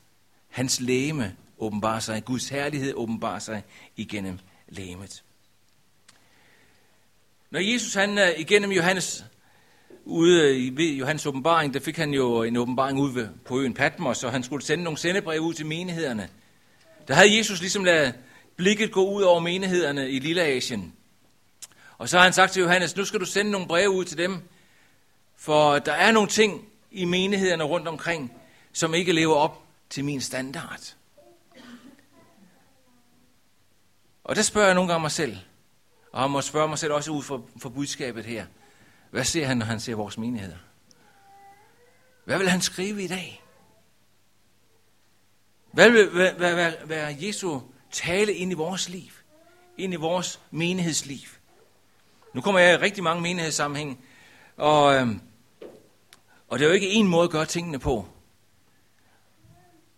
[0.48, 3.62] hans læme åbenbarer sig, Guds herlighed åbenbarer sig
[3.96, 5.22] igennem lægemet.
[7.51, 9.25] Når Jesus han øh, igennem Johannes
[10.05, 14.25] ude øh, i Johannes åbenbaring, der fik han jo en åbenbaring ude på øen Patmos,
[14.25, 16.29] og han skulle sende nogle sendebrev ud til menighederne.
[17.09, 18.14] Der havde Jesus ligesom lavet
[18.57, 20.92] blikket gå ud over menighederne i Lille Asien.
[21.98, 24.18] Og så har han sagt til Johannes, nu skal du sende nogle breve ud til
[24.18, 24.42] dem,
[25.37, 28.33] for der er nogle ting i menighederne rundt omkring,
[28.72, 30.94] som ikke lever op til min standard.
[34.24, 35.37] Og det spørger jeg nogle gange mig selv,
[36.12, 38.46] og jeg må spørge mig selv også ud for, for budskabet her.
[39.11, 40.56] Hvad ser han, når han ser vores menigheder?
[42.24, 43.42] Hvad vil han skrive i dag?
[45.72, 49.11] Hvad vil hvad, hvad, hvad, hvad Jesu tale ind i vores liv?
[49.78, 51.28] Ind i vores menighedsliv?
[52.35, 54.04] Nu kommer jeg i rigtig mange menighedssammenhæng,
[54.56, 55.20] og, øhm,
[56.48, 58.08] og det er jo ikke en måde at gøre tingene på.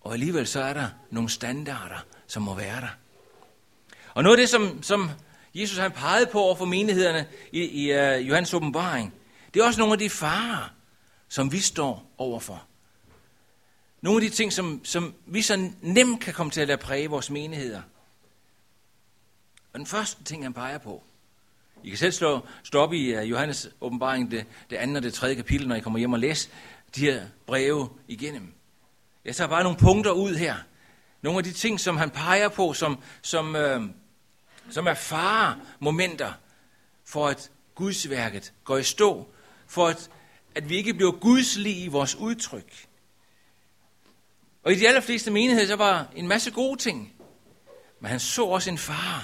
[0.01, 3.04] Og alligevel så er der nogle standarder, som må være der.
[4.15, 5.11] Og noget af det, som, som
[5.55, 9.15] Jesus han pegede på over for menighederne i, i uh, Johannes åbenbaring,
[9.55, 10.73] det er også nogle af de farer,
[11.29, 12.65] som vi står overfor.
[14.01, 17.11] Nogle af de ting, som, som vi så nemt kan komme til at lade præge
[17.11, 17.83] vores menigheder.
[19.73, 21.03] Og den første ting, han peger på,
[21.85, 25.15] I kan selv slå, slå op i uh, Johannes åbenbaring, det, det andet og det
[25.15, 26.51] tredje kapitel, når I kommer hjem og læser
[26.97, 28.55] de her breve igennem.
[29.25, 30.57] Jeg tager bare nogle punkter ud her.
[31.23, 33.83] Nogle af de ting, som han peger på, som, som, øh,
[34.71, 36.33] som er fare momenter
[37.05, 39.29] for at Gudsværket går i stå,
[39.67, 40.11] for at,
[40.55, 42.87] at vi ikke bliver gudslige i vores udtryk.
[44.63, 47.13] Og i de allerfleste menigheder, så var en masse gode ting.
[48.01, 49.23] Men han så også en fare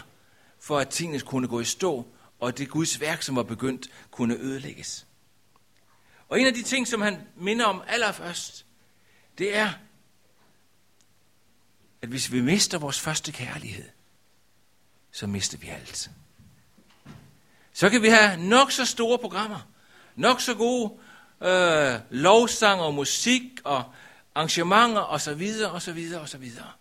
[0.60, 2.06] for, at tingene kunne gå i stå,
[2.40, 5.06] og at det Guds værk, som var begyndt, kunne ødelægges.
[6.28, 8.66] Og en af de ting, som han minder om allerførst,
[9.38, 9.72] det er,
[12.02, 13.88] at hvis vi mister vores første kærlighed,
[15.12, 16.10] så mister vi alt.
[17.72, 19.68] Så kan vi have nok så store programmer,
[20.16, 20.92] nok så gode
[21.42, 23.84] øh, lovsang og musik og
[24.34, 26.72] arrangementer og så videre og så videre og så videre.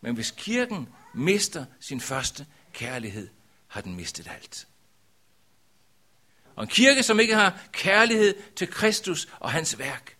[0.00, 3.28] Men hvis kirken mister sin første kærlighed,
[3.66, 4.66] har den mistet alt.
[6.56, 10.16] Og en kirke, som ikke har kærlighed til Kristus og hans værk,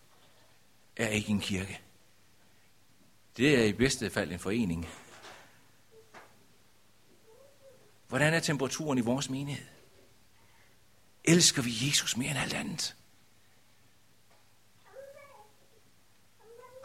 [0.95, 1.81] er ikke en kirke.
[3.37, 4.87] Det er i bedste fald en forening.
[8.07, 9.65] Hvordan er temperaturen i vores menighed?
[11.23, 12.95] Elsker vi Jesus mere end alt andet?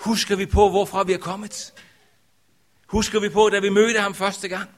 [0.00, 1.74] Husker vi på, hvorfra vi er kommet?
[2.86, 4.70] Husker vi på, da vi mødte ham første gang?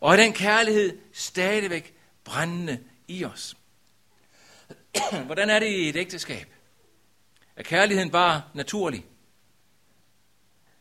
[0.00, 3.56] Og er den kærlighed stadigvæk brændende i os?
[5.26, 6.54] Hvordan er det i et ægteskab?
[7.56, 9.06] Er kærligheden bare naturlig?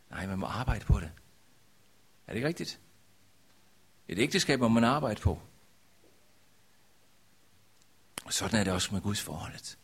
[0.10, 1.12] Nej, man må arbejde på det.
[2.28, 2.80] Er det ikke rigtigt?
[4.08, 5.42] Et ægteskab må man arbejde på.
[8.26, 9.78] Og sådan er det også med Guds forholdet.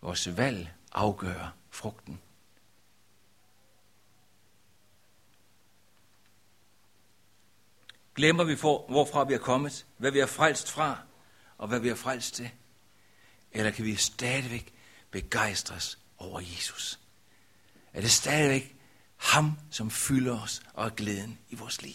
[0.00, 2.20] Vores valg afgør frugten.
[8.14, 10.98] Glemmer vi, for, hvorfra vi er kommet, hvad vi er frelst fra,
[11.58, 12.50] og hvad vi er frelst til?
[13.52, 14.74] Eller kan vi stadigvæk
[15.10, 17.00] begejstres over Jesus?
[17.92, 18.73] Er det stadigvæk
[19.24, 21.94] ham, som fylder os og er glæden i vores liv?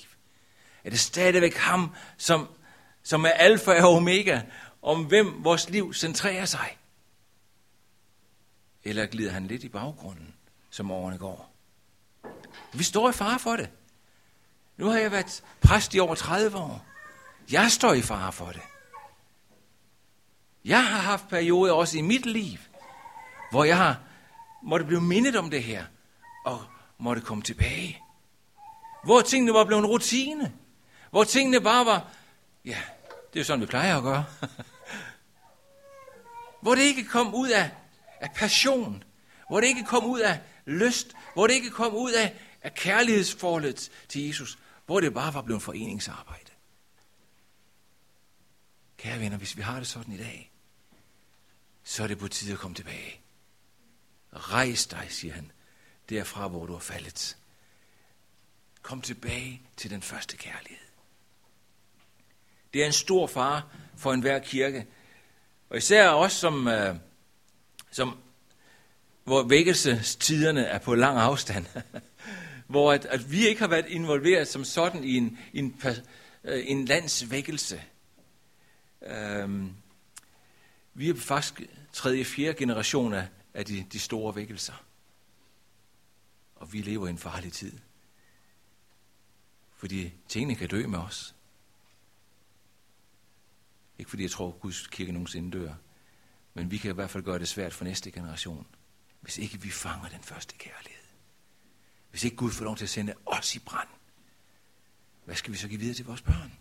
[0.83, 2.47] Er det stadigvæk ham, som,
[3.03, 4.41] som er alfa og omega,
[4.81, 6.77] om hvem vores liv centrerer sig?
[8.83, 10.33] Eller glider han lidt i baggrunden,
[10.69, 11.55] som årene går?
[12.73, 13.69] Vi står i fare for det.
[14.77, 16.85] Nu har jeg været præst i over 30 år.
[17.51, 18.61] Jeg står i fare for det.
[20.65, 22.57] Jeg har haft perioder også i mit liv,
[23.51, 24.01] hvor jeg har
[24.63, 25.85] måtte blive mindet om det her,
[26.45, 26.65] og
[26.99, 28.01] måtte komme tilbage.
[29.03, 30.53] Hvor tingene var blevet en rutine.
[31.09, 32.07] Hvor tingene bare var,
[32.65, 32.77] ja,
[33.33, 34.25] det er jo sådan, vi plejer at gøre.
[36.61, 37.71] hvor det ikke kom ud af,
[38.19, 39.03] af passion.
[39.49, 41.13] Hvor det ikke kom ud af lyst.
[41.33, 44.59] Hvor det ikke kom ud af, af kærlighedsforholdet til Jesus.
[44.85, 46.51] Hvor det bare var blevet foreningsarbejde.
[48.97, 50.51] Kære venner, hvis vi har det sådan i dag,
[51.83, 53.21] så er det på tide at komme tilbage.
[54.33, 55.51] Rejs dig, siger han,
[56.09, 57.37] derfra hvor du er faldet.
[58.81, 60.85] Kom tilbage til den første kærlighed.
[62.73, 63.61] Det er en stor fare
[63.97, 64.87] for enhver kirke.
[65.69, 66.95] Og især os, som, øh,
[67.91, 68.17] som
[69.23, 71.65] hvor vækkelsestiderne er på lang afstand.
[72.67, 75.81] hvor at, at vi ikke har været involveret som sådan i en, en,
[76.43, 77.83] øh, en landsvækkelse.
[79.01, 79.73] Øhm,
[80.93, 81.61] vi er faktisk
[81.93, 84.73] tredje, fjerde generation af, af de, de store vækkelser.
[86.59, 87.79] Og vi lever i en farlig tid.
[89.75, 91.35] Fordi tingene kan dø med os.
[93.99, 95.73] Ikke fordi jeg tror, at Guds kirke nogensinde dør.
[96.53, 98.67] Men vi kan i hvert fald gøre det svært for næste generation,
[99.21, 101.03] hvis ikke vi fanger den første kærlighed.
[102.09, 103.89] Hvis ikke Gud får lov til at sende os i brand.
[105.25, 106.53] Hvad skal vi så give videre til vores børn?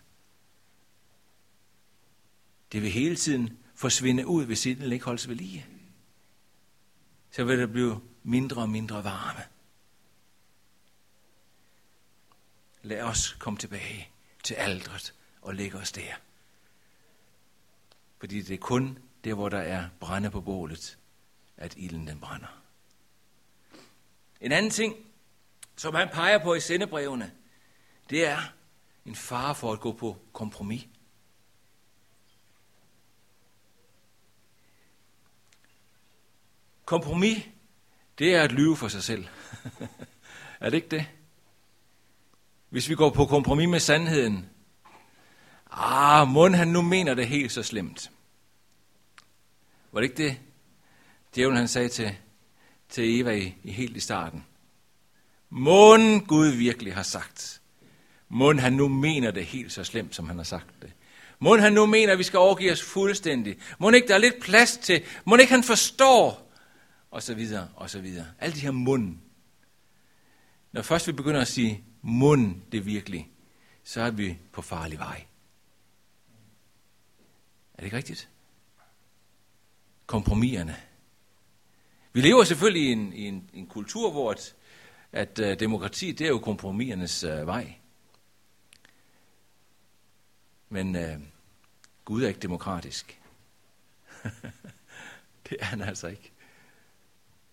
[2.73, 5.67] Det vil hele tiden forsvinde ud, hvis ilden ikke holdes ved lige.
[7.31, 9.58] Så vil det blive mindre og mindre varme.
[12.83, 14.09] Lad os komme tilbage
[14.45, 16.15] til aldret og lægge os der.
[18.19, 20.99] Fordi det er kun der, hvor der er brænde på bålet,
[21.57, 22.63] at ilden den brænder.
[24.41, 24.95] En anden ting,
[25.77, 27.33] som han peger på i sendebrevene,
[28.11, 28.53] det er
[29.05, 30.87] en fare for at gå på kompromis.
[36.85, 37.49] Kompromis,
[38.19, 39.27] det er at lyve for sig selv.
[40.61, 41.07] er det ikke det?
[42.71, 44.49] Hvis vi går på kompromis med sandheden,
[45.71, 48.11] ah, mund han nu mener det helt så slemt.
[49.93, 50.37] Var det ikke det,
[51.35, 52.17] djævlen han sagde til,
[52.89, 54.45] til Eva i, i helt i starten?
[55.51, 57.61] Mund Gud virkelig har sagt.
[58.29, 60.93] Mund han nu mener det helt så slemt, som han har sagt det.
[61.39, 63.59] Mund han nu mener, at vi skal overgive os fuldstændig.
[63.79, 65.03] Mund ikke der er lidt plads til.
[65.25, 66.53] Mund ikke han forstår.
[67.11, 68.27] Og så videre, og så videre.
[68.39, 69.17] Alle de her mund.
[70.73, 73.31] Når først vi begynder at sige, mund det virkelig,
[73.85, 75.25] så er vi på farlig vej.
[77.75, 78.29] Er det ikke rigtigt?
[80.07, 80.77] Kompromiserne.
[82.13, 84.57] Vi lever selvfølgelig i en, i en, en kultur, hvor at,
[85.13, 87.75] at øh, demokrati, det er jo kompromisernes øh, vej.
[90.69, 91.21] Men øh,
[92.05, 93.21] Gud er ikke demokratisk.
[95.49, 96.33] det er han altså ikke.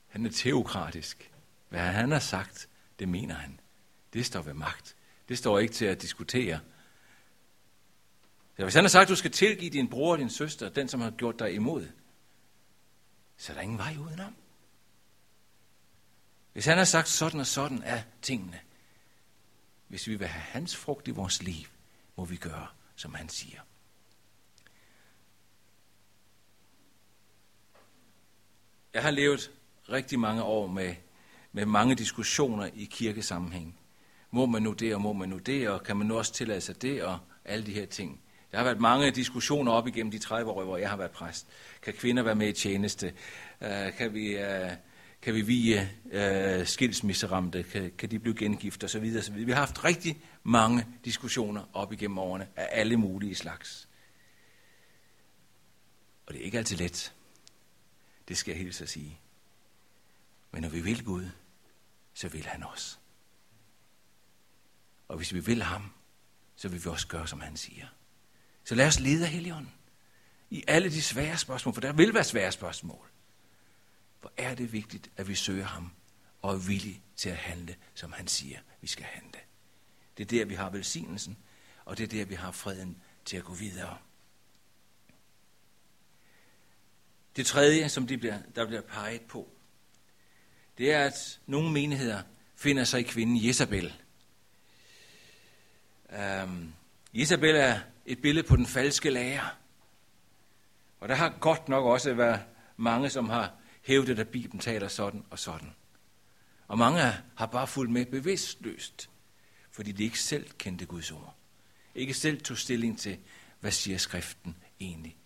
[0.08, 1.32] Han er teokratisk.
[1.70, 2.70] Hvad han har sagt,
[3.00, 3.60] det mener han.
[4.16, 4.96] Det står ved magt.
[5.30, 6.60] Det står ikke til at diskutere.
[8.58, 10.88] Så hvis han har sagt, at du skal tilgive din bror og din søster, den
[10.88, 11.88] som har gjort dig imod,
[13.38, 14.36] så er der ingen vej udenom.
[16.54, 18.60] Hvis han har sagt, sådan og sådan er tingene,
[19.88, 21.68] hvis vi vil have hans frugt i vores liv,
[22.16, 23.62] må vi gøre, som han siger.
[28.94, 29.52] Jeg har levet
[29.90, 30.96] rigtig mange år med,
[31.52, 33.80] med mange diskussioner i kirkesammenhæng.
[34.32, 36.62] Må man nu det, og må man nu det, og kan man nu også tillade
[36.62, 38.22] sig det, og alle de her ting.
[38.52, 41.48] Der har været mange diskussioner op igennem de 30 år, hvor jeg har været præst.
[41.82, 43.14] Kan kvinder være med i tjeneste?
[43.62, 43.68] Uh,
[43.98, 44.72] kan vi, uh,
[45.22, 47.64] kan vi vige uh, øh, skilsmisseramte?
[47.64, 48.84] Kan, kan de blive gengift?
[48.84, 49.46] Og så videre, så videre.
[49.46, 53.88] Vi har haft rigtig mange diskussioner op igennem årene af alle mulige slags.
[56.26, 57.14] Og det er ikke altid let.
[58.28, 59.20] Det skal jeg hilse at sige.
[60.52, 61.26] Men når vi vil Gud,
[62.14, 63.00] så vil han os.
[65.08, 65.92] Og hvis vi vil ham,
[66.56, 67.88] så vil vi også gøre, som han siger.
[68.64, 69.74] Så lad os lede af Helligånden
[70.50, 73.10] i alle de svære spørgsmål, for der vil være svære spørgsmål.
[74.22, 75.92] Hvor er det vigtigt, at vi søger ham
[76.42, 79.40] og er villige til at handle, som han siger, vi skal handle.
[80.18, 81.38] Det er der, vi har velsignelsen,
[81.86, 83.98] og det er der, vi har freden til at gå videre.
[87.36, 89.50] Det tredje, som de bliver, der bliver peget på,
[90.78, 92.22] det er, at nogle menigheder
[92.56, 94.02] finder sig i kvinden Jezabel.
[96.14, 96.74] Øhm, um,
[97.14, 99.58] Isabel er et billede på den falske lærer.
[101.00, 102.42] Og der har godt nok også været
[102.78, 103.52] mange, som har
[103.82, 105.74] hævdet, at Bibelen taler sådan og sådan.
[106.68, 107.02] Og mange
[107.36, 109.10] har bare fulgt med bevidstløst.
[109.72, 111.36] fordi de ikke selv kendte Guds ord.
[111.96, 113.18] Ikke selv tog stilling til,
[113.60, 115.18] hvad siger skriften egentlig.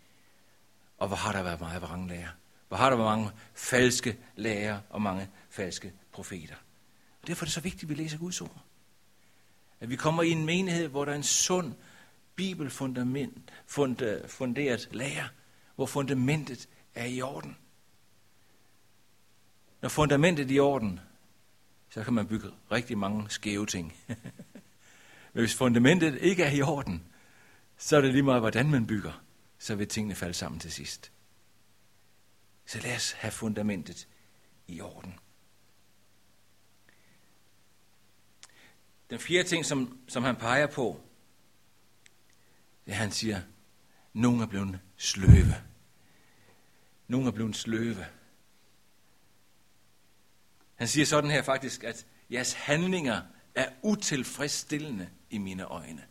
[0.98, 2.30] Og hvor har der været meget vranglærer.
[2.68, 6.56] Hvor har der været mange falske lærer og mange falske profeter.
[7.22, 8.64] Og derfor er det så vigtigt, at vi læser Guds ord.
[9.80, 11.74] At vi kommer i en menighed, hvor der er en sund
[12.36, 13.52] bibelfundament,
[14.02, 15.28] øh, funderet lærer,
[15.76, 17.58] hvor fundamentet er i orden.
[19.82, 21.00] Når fundamentet er i orden,
[21.90, 23.94] så kan man bygge rigtig mange skæve ting.
[25.34, 27.04] Men hvis fundamentet ikke er i orden,
[27.78, 29.24] så er det lige meget, hvordan man bygger,
[29.60, 31.12] så vil tingene falde sammen til sidst.
[32.66, 34.08] Så lad os have fundamentet
[34.68, 35.20] i orden.
[39.10, 41.02] Den fjerde ting, som, som han peger på,
[42.86, 43.42] det er, han siger,
[44.14, 45.56] nogen er blevet sløve.
[47.08, 48.06] Nogen er blevet sløve.
[50.76, 53.22] Han siger sådan her faktisk, at jeres handlinger
[53.56, 56.08] er utilfredsstillende i mine øjne.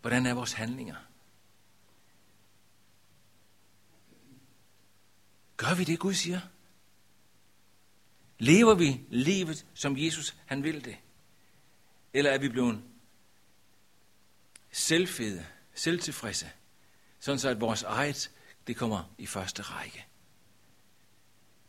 [0.00, 0.96] Hvordan er vores handlinger?
[5.58, 6.40] Gør vi det, Gud siger?
[8.38, 10.96] Lever vi livet, som Jesus han vil det?
[12.12, 12.82] Eller er vi blevet
[14.72, 16.50] selvfede, selvtilfredse,
[17.20, 18.30] sådan så at vores eget,
[18.66, 20.06] det kommer i første række.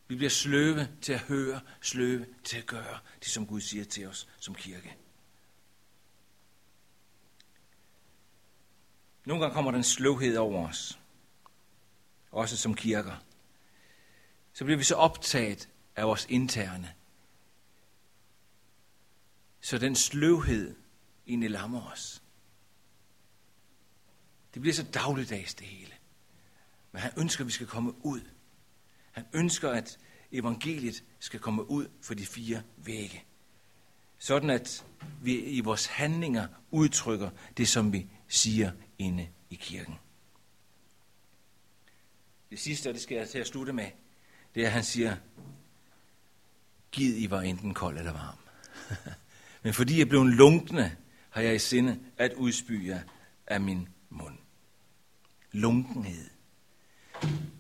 [0.08, 4.08] Vi bliver sløve til at høre, sløve til at gøre det, som Gud siger til
[4.08, 4.96] os som kirke.
[9.26, 11.00] Nogle gange kommer den sløvhed over os,
[12.32, 13.29] også som kirker.
[14.60, 16.94] Så bliver vi så optaget af vores interne.
[19.62, 20.76] Så den sløvhed
[21.28, 22.24] egentlig lammer os.
[24.54, 25.94] Det bliver så dagligdags det hele.
[26.92, 28.22] Men han ønsker, at vi skal komme ud.
[29.12, 30.00] Han ønsker, at
[30.32, 33.24] evangeliet skal komme ud for de fire vægge.
[34.18, 34.86] Sådan at
[35.22, 39.96] vi i vores handlinger udtrykker det, som vi siger inde i kirken.
[42.50, 43.92] Det sidste, og det skal jeg til at slutte med,
[44.56, 45.16] det er, at han siger,
[46.92, 48.38] Gid I var enten kold eller varm.
[49.64, 50.96] Men fordi jeg blev en lunkne,
[51.30, 53.00] har jeg i sinde at udspy jer
[53.48, 54.38] af min mund.
[55.52, 56.30] Lunkenhed.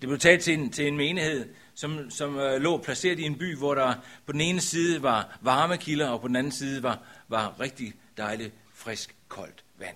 [0.01, 3.37] Det blev talt til en, til en menighed, som, som øh, lå placeret i en
[3.37, 3.93] by, hvor der
[4.25, 7.93] på den ene side var varme kilder, og på den anden side var, var rigtig
[8.17, 9.95] dejligt, frisk, koldt vand.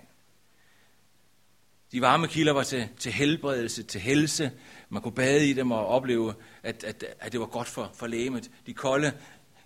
[1.92, 4.52] De varme kilder var til, til helbredelse, til helse.
[4.88, 8.06] Man kunne bade i dem og opleve, at, at, at det var godt for, for
[8.06, 8.50] lægemet.
[8.66, 9.12] De kolde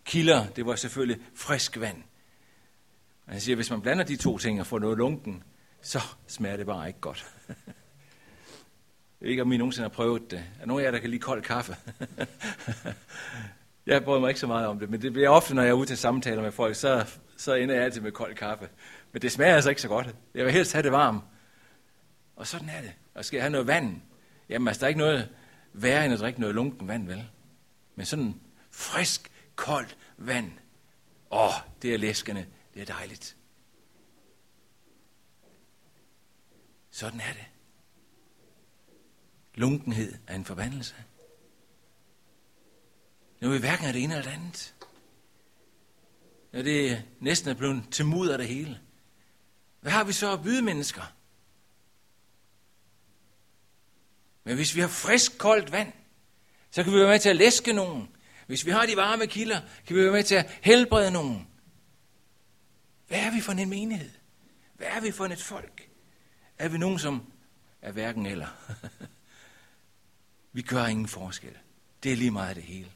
[0.04, 2.02] kilder, det var selvfølgelig frisk vand.
[3.26, 5.42] Og han siger, at hvis man blander de to ting og får noget lunken,
[5.82, 7.26] så smager det bare ikke godt.
[9.20, 10.44] Jeg ved ikke, om I nogensinde har prøvet det.
[10.60, 11.76] Er nogen af jer, der kan lide kold kaffe?
[13.86, 15.74] jeg bryder mig ikke så meget om det, men det bliver ofte, når jeg er
[15.74, 17.04] ude til samtaler med folk, så,
[17.36, 18.68] så ender jeg altid med kold kaffe.
[19.12, 20.14] Men det smager altså ikke så godt.
[20.34, 21.24] Jeg vil helst have det varmt.
[22.36, 22.92] Og sådan er det.
[23.14, 24.02] Og skal jeg have noget vand?
[24.48, 25.36] Jamen altså, der er ikke noget
[25.72, 27.30] værre end at drikke noget lunken vand, vel?
[27.94, 28.40] Men sådan
[28.70, 30.52] frisk, koldt vand.
[31.30, 32.46] Åh, det er læskende.
[32.74, 33.36] Det er dejligt.
[36.90, 37.44] Sådan er det.
[39.54, 40.94] Lunkenhed er en forbandelse.
[43.40, 44.74] Når vi hverken er det ene eller det andet.
[46.52, 48.80] Når det næsten er blevet til mudder det hele.
[49.80, 51.12] Hvad har vi så at byde mennesker?
[54.48, 55.92] Men hvis vi har frisk, koldt vand,
[56.70, 58.08] så kan vi være med til at læske nogen.
[58.46, 61.48] Hvis vi har de varme kilder, kan vi være med til at helbrede nogen.
[63.08, 64.10] Hvad er vi for en menighed?
[64.74, 65.88] Hvad er vi for et folk?
[66.58, 67.32] Er vi nogen, som
[67.82, 68.48] er hverken eller?
[70.52, 71.58] vi gør ingen forskel.
[72.02, 72.92] Det er lige meget det hele.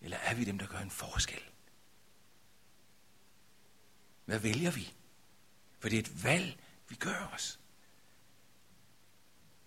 [0.00, 1.42] Eller er vi dem, der gør en forskel?
[4.24, 4.92] Hvad vælger vi?
[5.78, 6.56] For det er et valg,
[6.88, 7.58] vi gør os.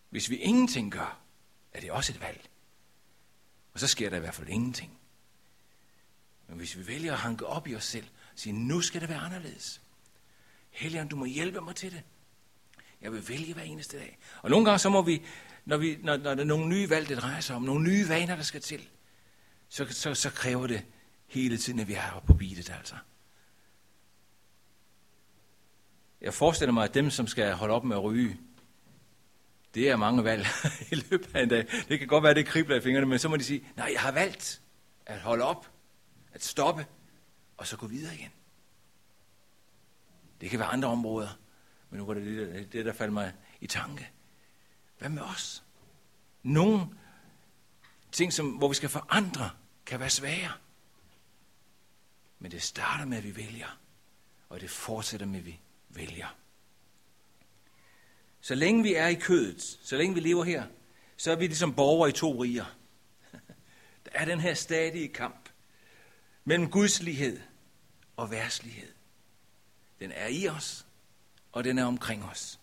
[0.10, 1.20] Hvis vi ingenting gør,
[1.74, 2.50] er det også et valg.
[3.74, 5.00] Og så sker der i hvert fald ingenting.
[6.48, 9.10] Men hvis vi vælger at hanke op i os selv, og sige, nu skal det
[9.10, 9.82] være anderledes.
[10.70, 12.04] Helligånd, du må hjælpe mig til det.
[13.02, 14.18] Jeg vil vælge hver eneste dag.
[14.42, 15.26] Og nogle gange så må vi,
[15.66, 18.10] når, vi, når, når der er nogle nye valg, det drejer sig om, nogle nye
[18.10, 18.90] vaner, der skal til,
[19.70, 20.86] så, så, så kræver det
[21.28, 22.96] hele tiden, at vi er på beatet, altså.
[26.22, 28.38] Jeg forestiller mig, at dem, som skal holde op med at ryge,
[29.74, 30.46] det er mange valg
[30.92, 31.68] i løbet af en dag.
[31.88, 34.02] Det kan godt være, det kribler i fingrene, men så må de sige, nej, jeg
[34.02, 34.62] har valgt
[35.06, 35.72] at holde op,
[36.32, 36.86] at stoppe,
[37.58, 38.32] og så gå videre igen.
[40.42, 41.30] Det kan være andre områder,
[41.90, 44.10] men nu var det det, det der faldt mig i tanke.
[44.98, 45.64] Hvad med os?
[46.44, 47.00] Nogen
[48.12, 49.50] ting, som, hvor vi skal forandre,
[49.86, 50.52] kan være svære.
[52.40, 53.80] Men det starter med, at vi vælger,
[54.50, 55.60] og det fortsætter med, at vi
[55.90, 56.36] vælger.
[58.42, 60.66] Så længe vi er i kødet, så længe vi lever her,
[61.18, 62.76] så er vi ligesom borgere i to riger.
[64.06, 65.50] Der er den her stadige kamp
[66.46, 67.40] mellem gudslighed
[68.18, 68.94] og værslighed.
[70.00, 70.86] Den er i os,
[71.52, 72.60] og den er omkring os.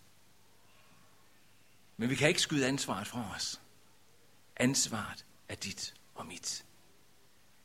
[1.97, 3.61] Men vi kan ikke skyde ansvaret fra os.
[4.57, 6.65] Ansvaret er dit og mit.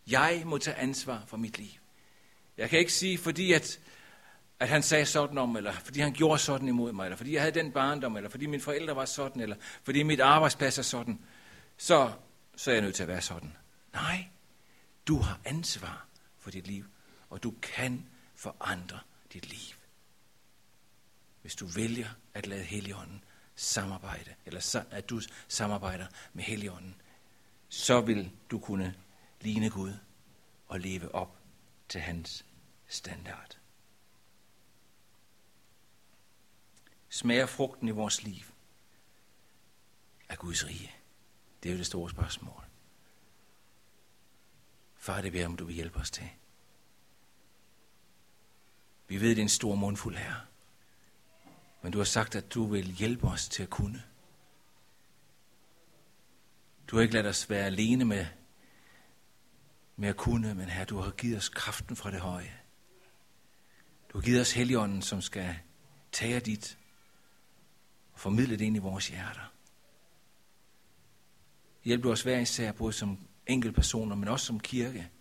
[0.07, 1.80] Jeg må tage ansvar for mit liv.
[2.57, 3.80] Jeg kan ikke sige, fordi at,
[4.62, 7.41] at han sagde sådan om, eller fordi han gjorde sådan imod mig, eller fordi jeg
[7.41, 11.20] havde den barndom, eller fordi mine forældre var sådan, eller fordi mit arbejdsplads er sådan,
[11.78, 12.14] så,
[12.55, 13.57] så er jeg nødt til at være sådan.
[13.93, 14.28] Nej,
[15.07, 16.05] du har ansvar
[16.39, 16.86] for dit liv,
[17.30, 18.99] og du kan forandre
[19.34, 19.76] dit liv.
[21.41, 23.24] Hvis du vælger at lade Helligånden
[23.55, 26.95] samarbejde, eller at du samarbejder med Helligånden,
[27.70, 28.95] så vil du kunne
[29.41, 29.93] ligne Gud
[30.68, 31.38] og leve op
[31.89, 32.45] til hans
[32.88, 33.61] standard.
[37.14, 38.43] Smager frugten i vores liv
[40.30, 40.91] af Guds rige?
[41.64, 42.64] Det er jo det store spørgsmål.
[44.95, 46.30] Far, det beder om du vil hjælpe os til.
[49.07, 50.36] Vi ved, det er en stor mundfuld her.
[51.82, 54.03] Men du har sagt, at du vil hjælpe os til at kunne.
[56.88, 58.26] Du har ikke ladt os være alene med,
[59.95, 62.59] med at kunne, men her, du har givet os kraften fra det høje.
[64.14, 65.55] Du har givet os heligånden, som skal
[66.12, 66.78] tage dit
[68.22, 69.53] formidle det ind i vores hjerter.
[71.84, 73.28] Hjælp du os hver især, både som
[73.76, 75.11] personer, men også som kirke,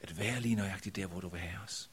[0.00, 1.90] at være lige nøjagtigt der, hvor du vil have os.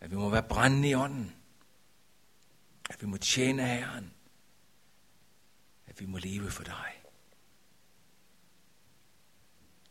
[0.00, 1.36] At vi må være brændende i ånden.
[2.90, 4.14] At vi må tjene Herren.
[5.86, 7.02] At vi må leve for dig.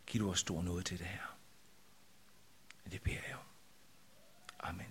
[0.05, 1.37] Giv du os stor noget til det her.
[2.91, 3.45] Det beder jeg om.
[4.59, 4.90] Amen.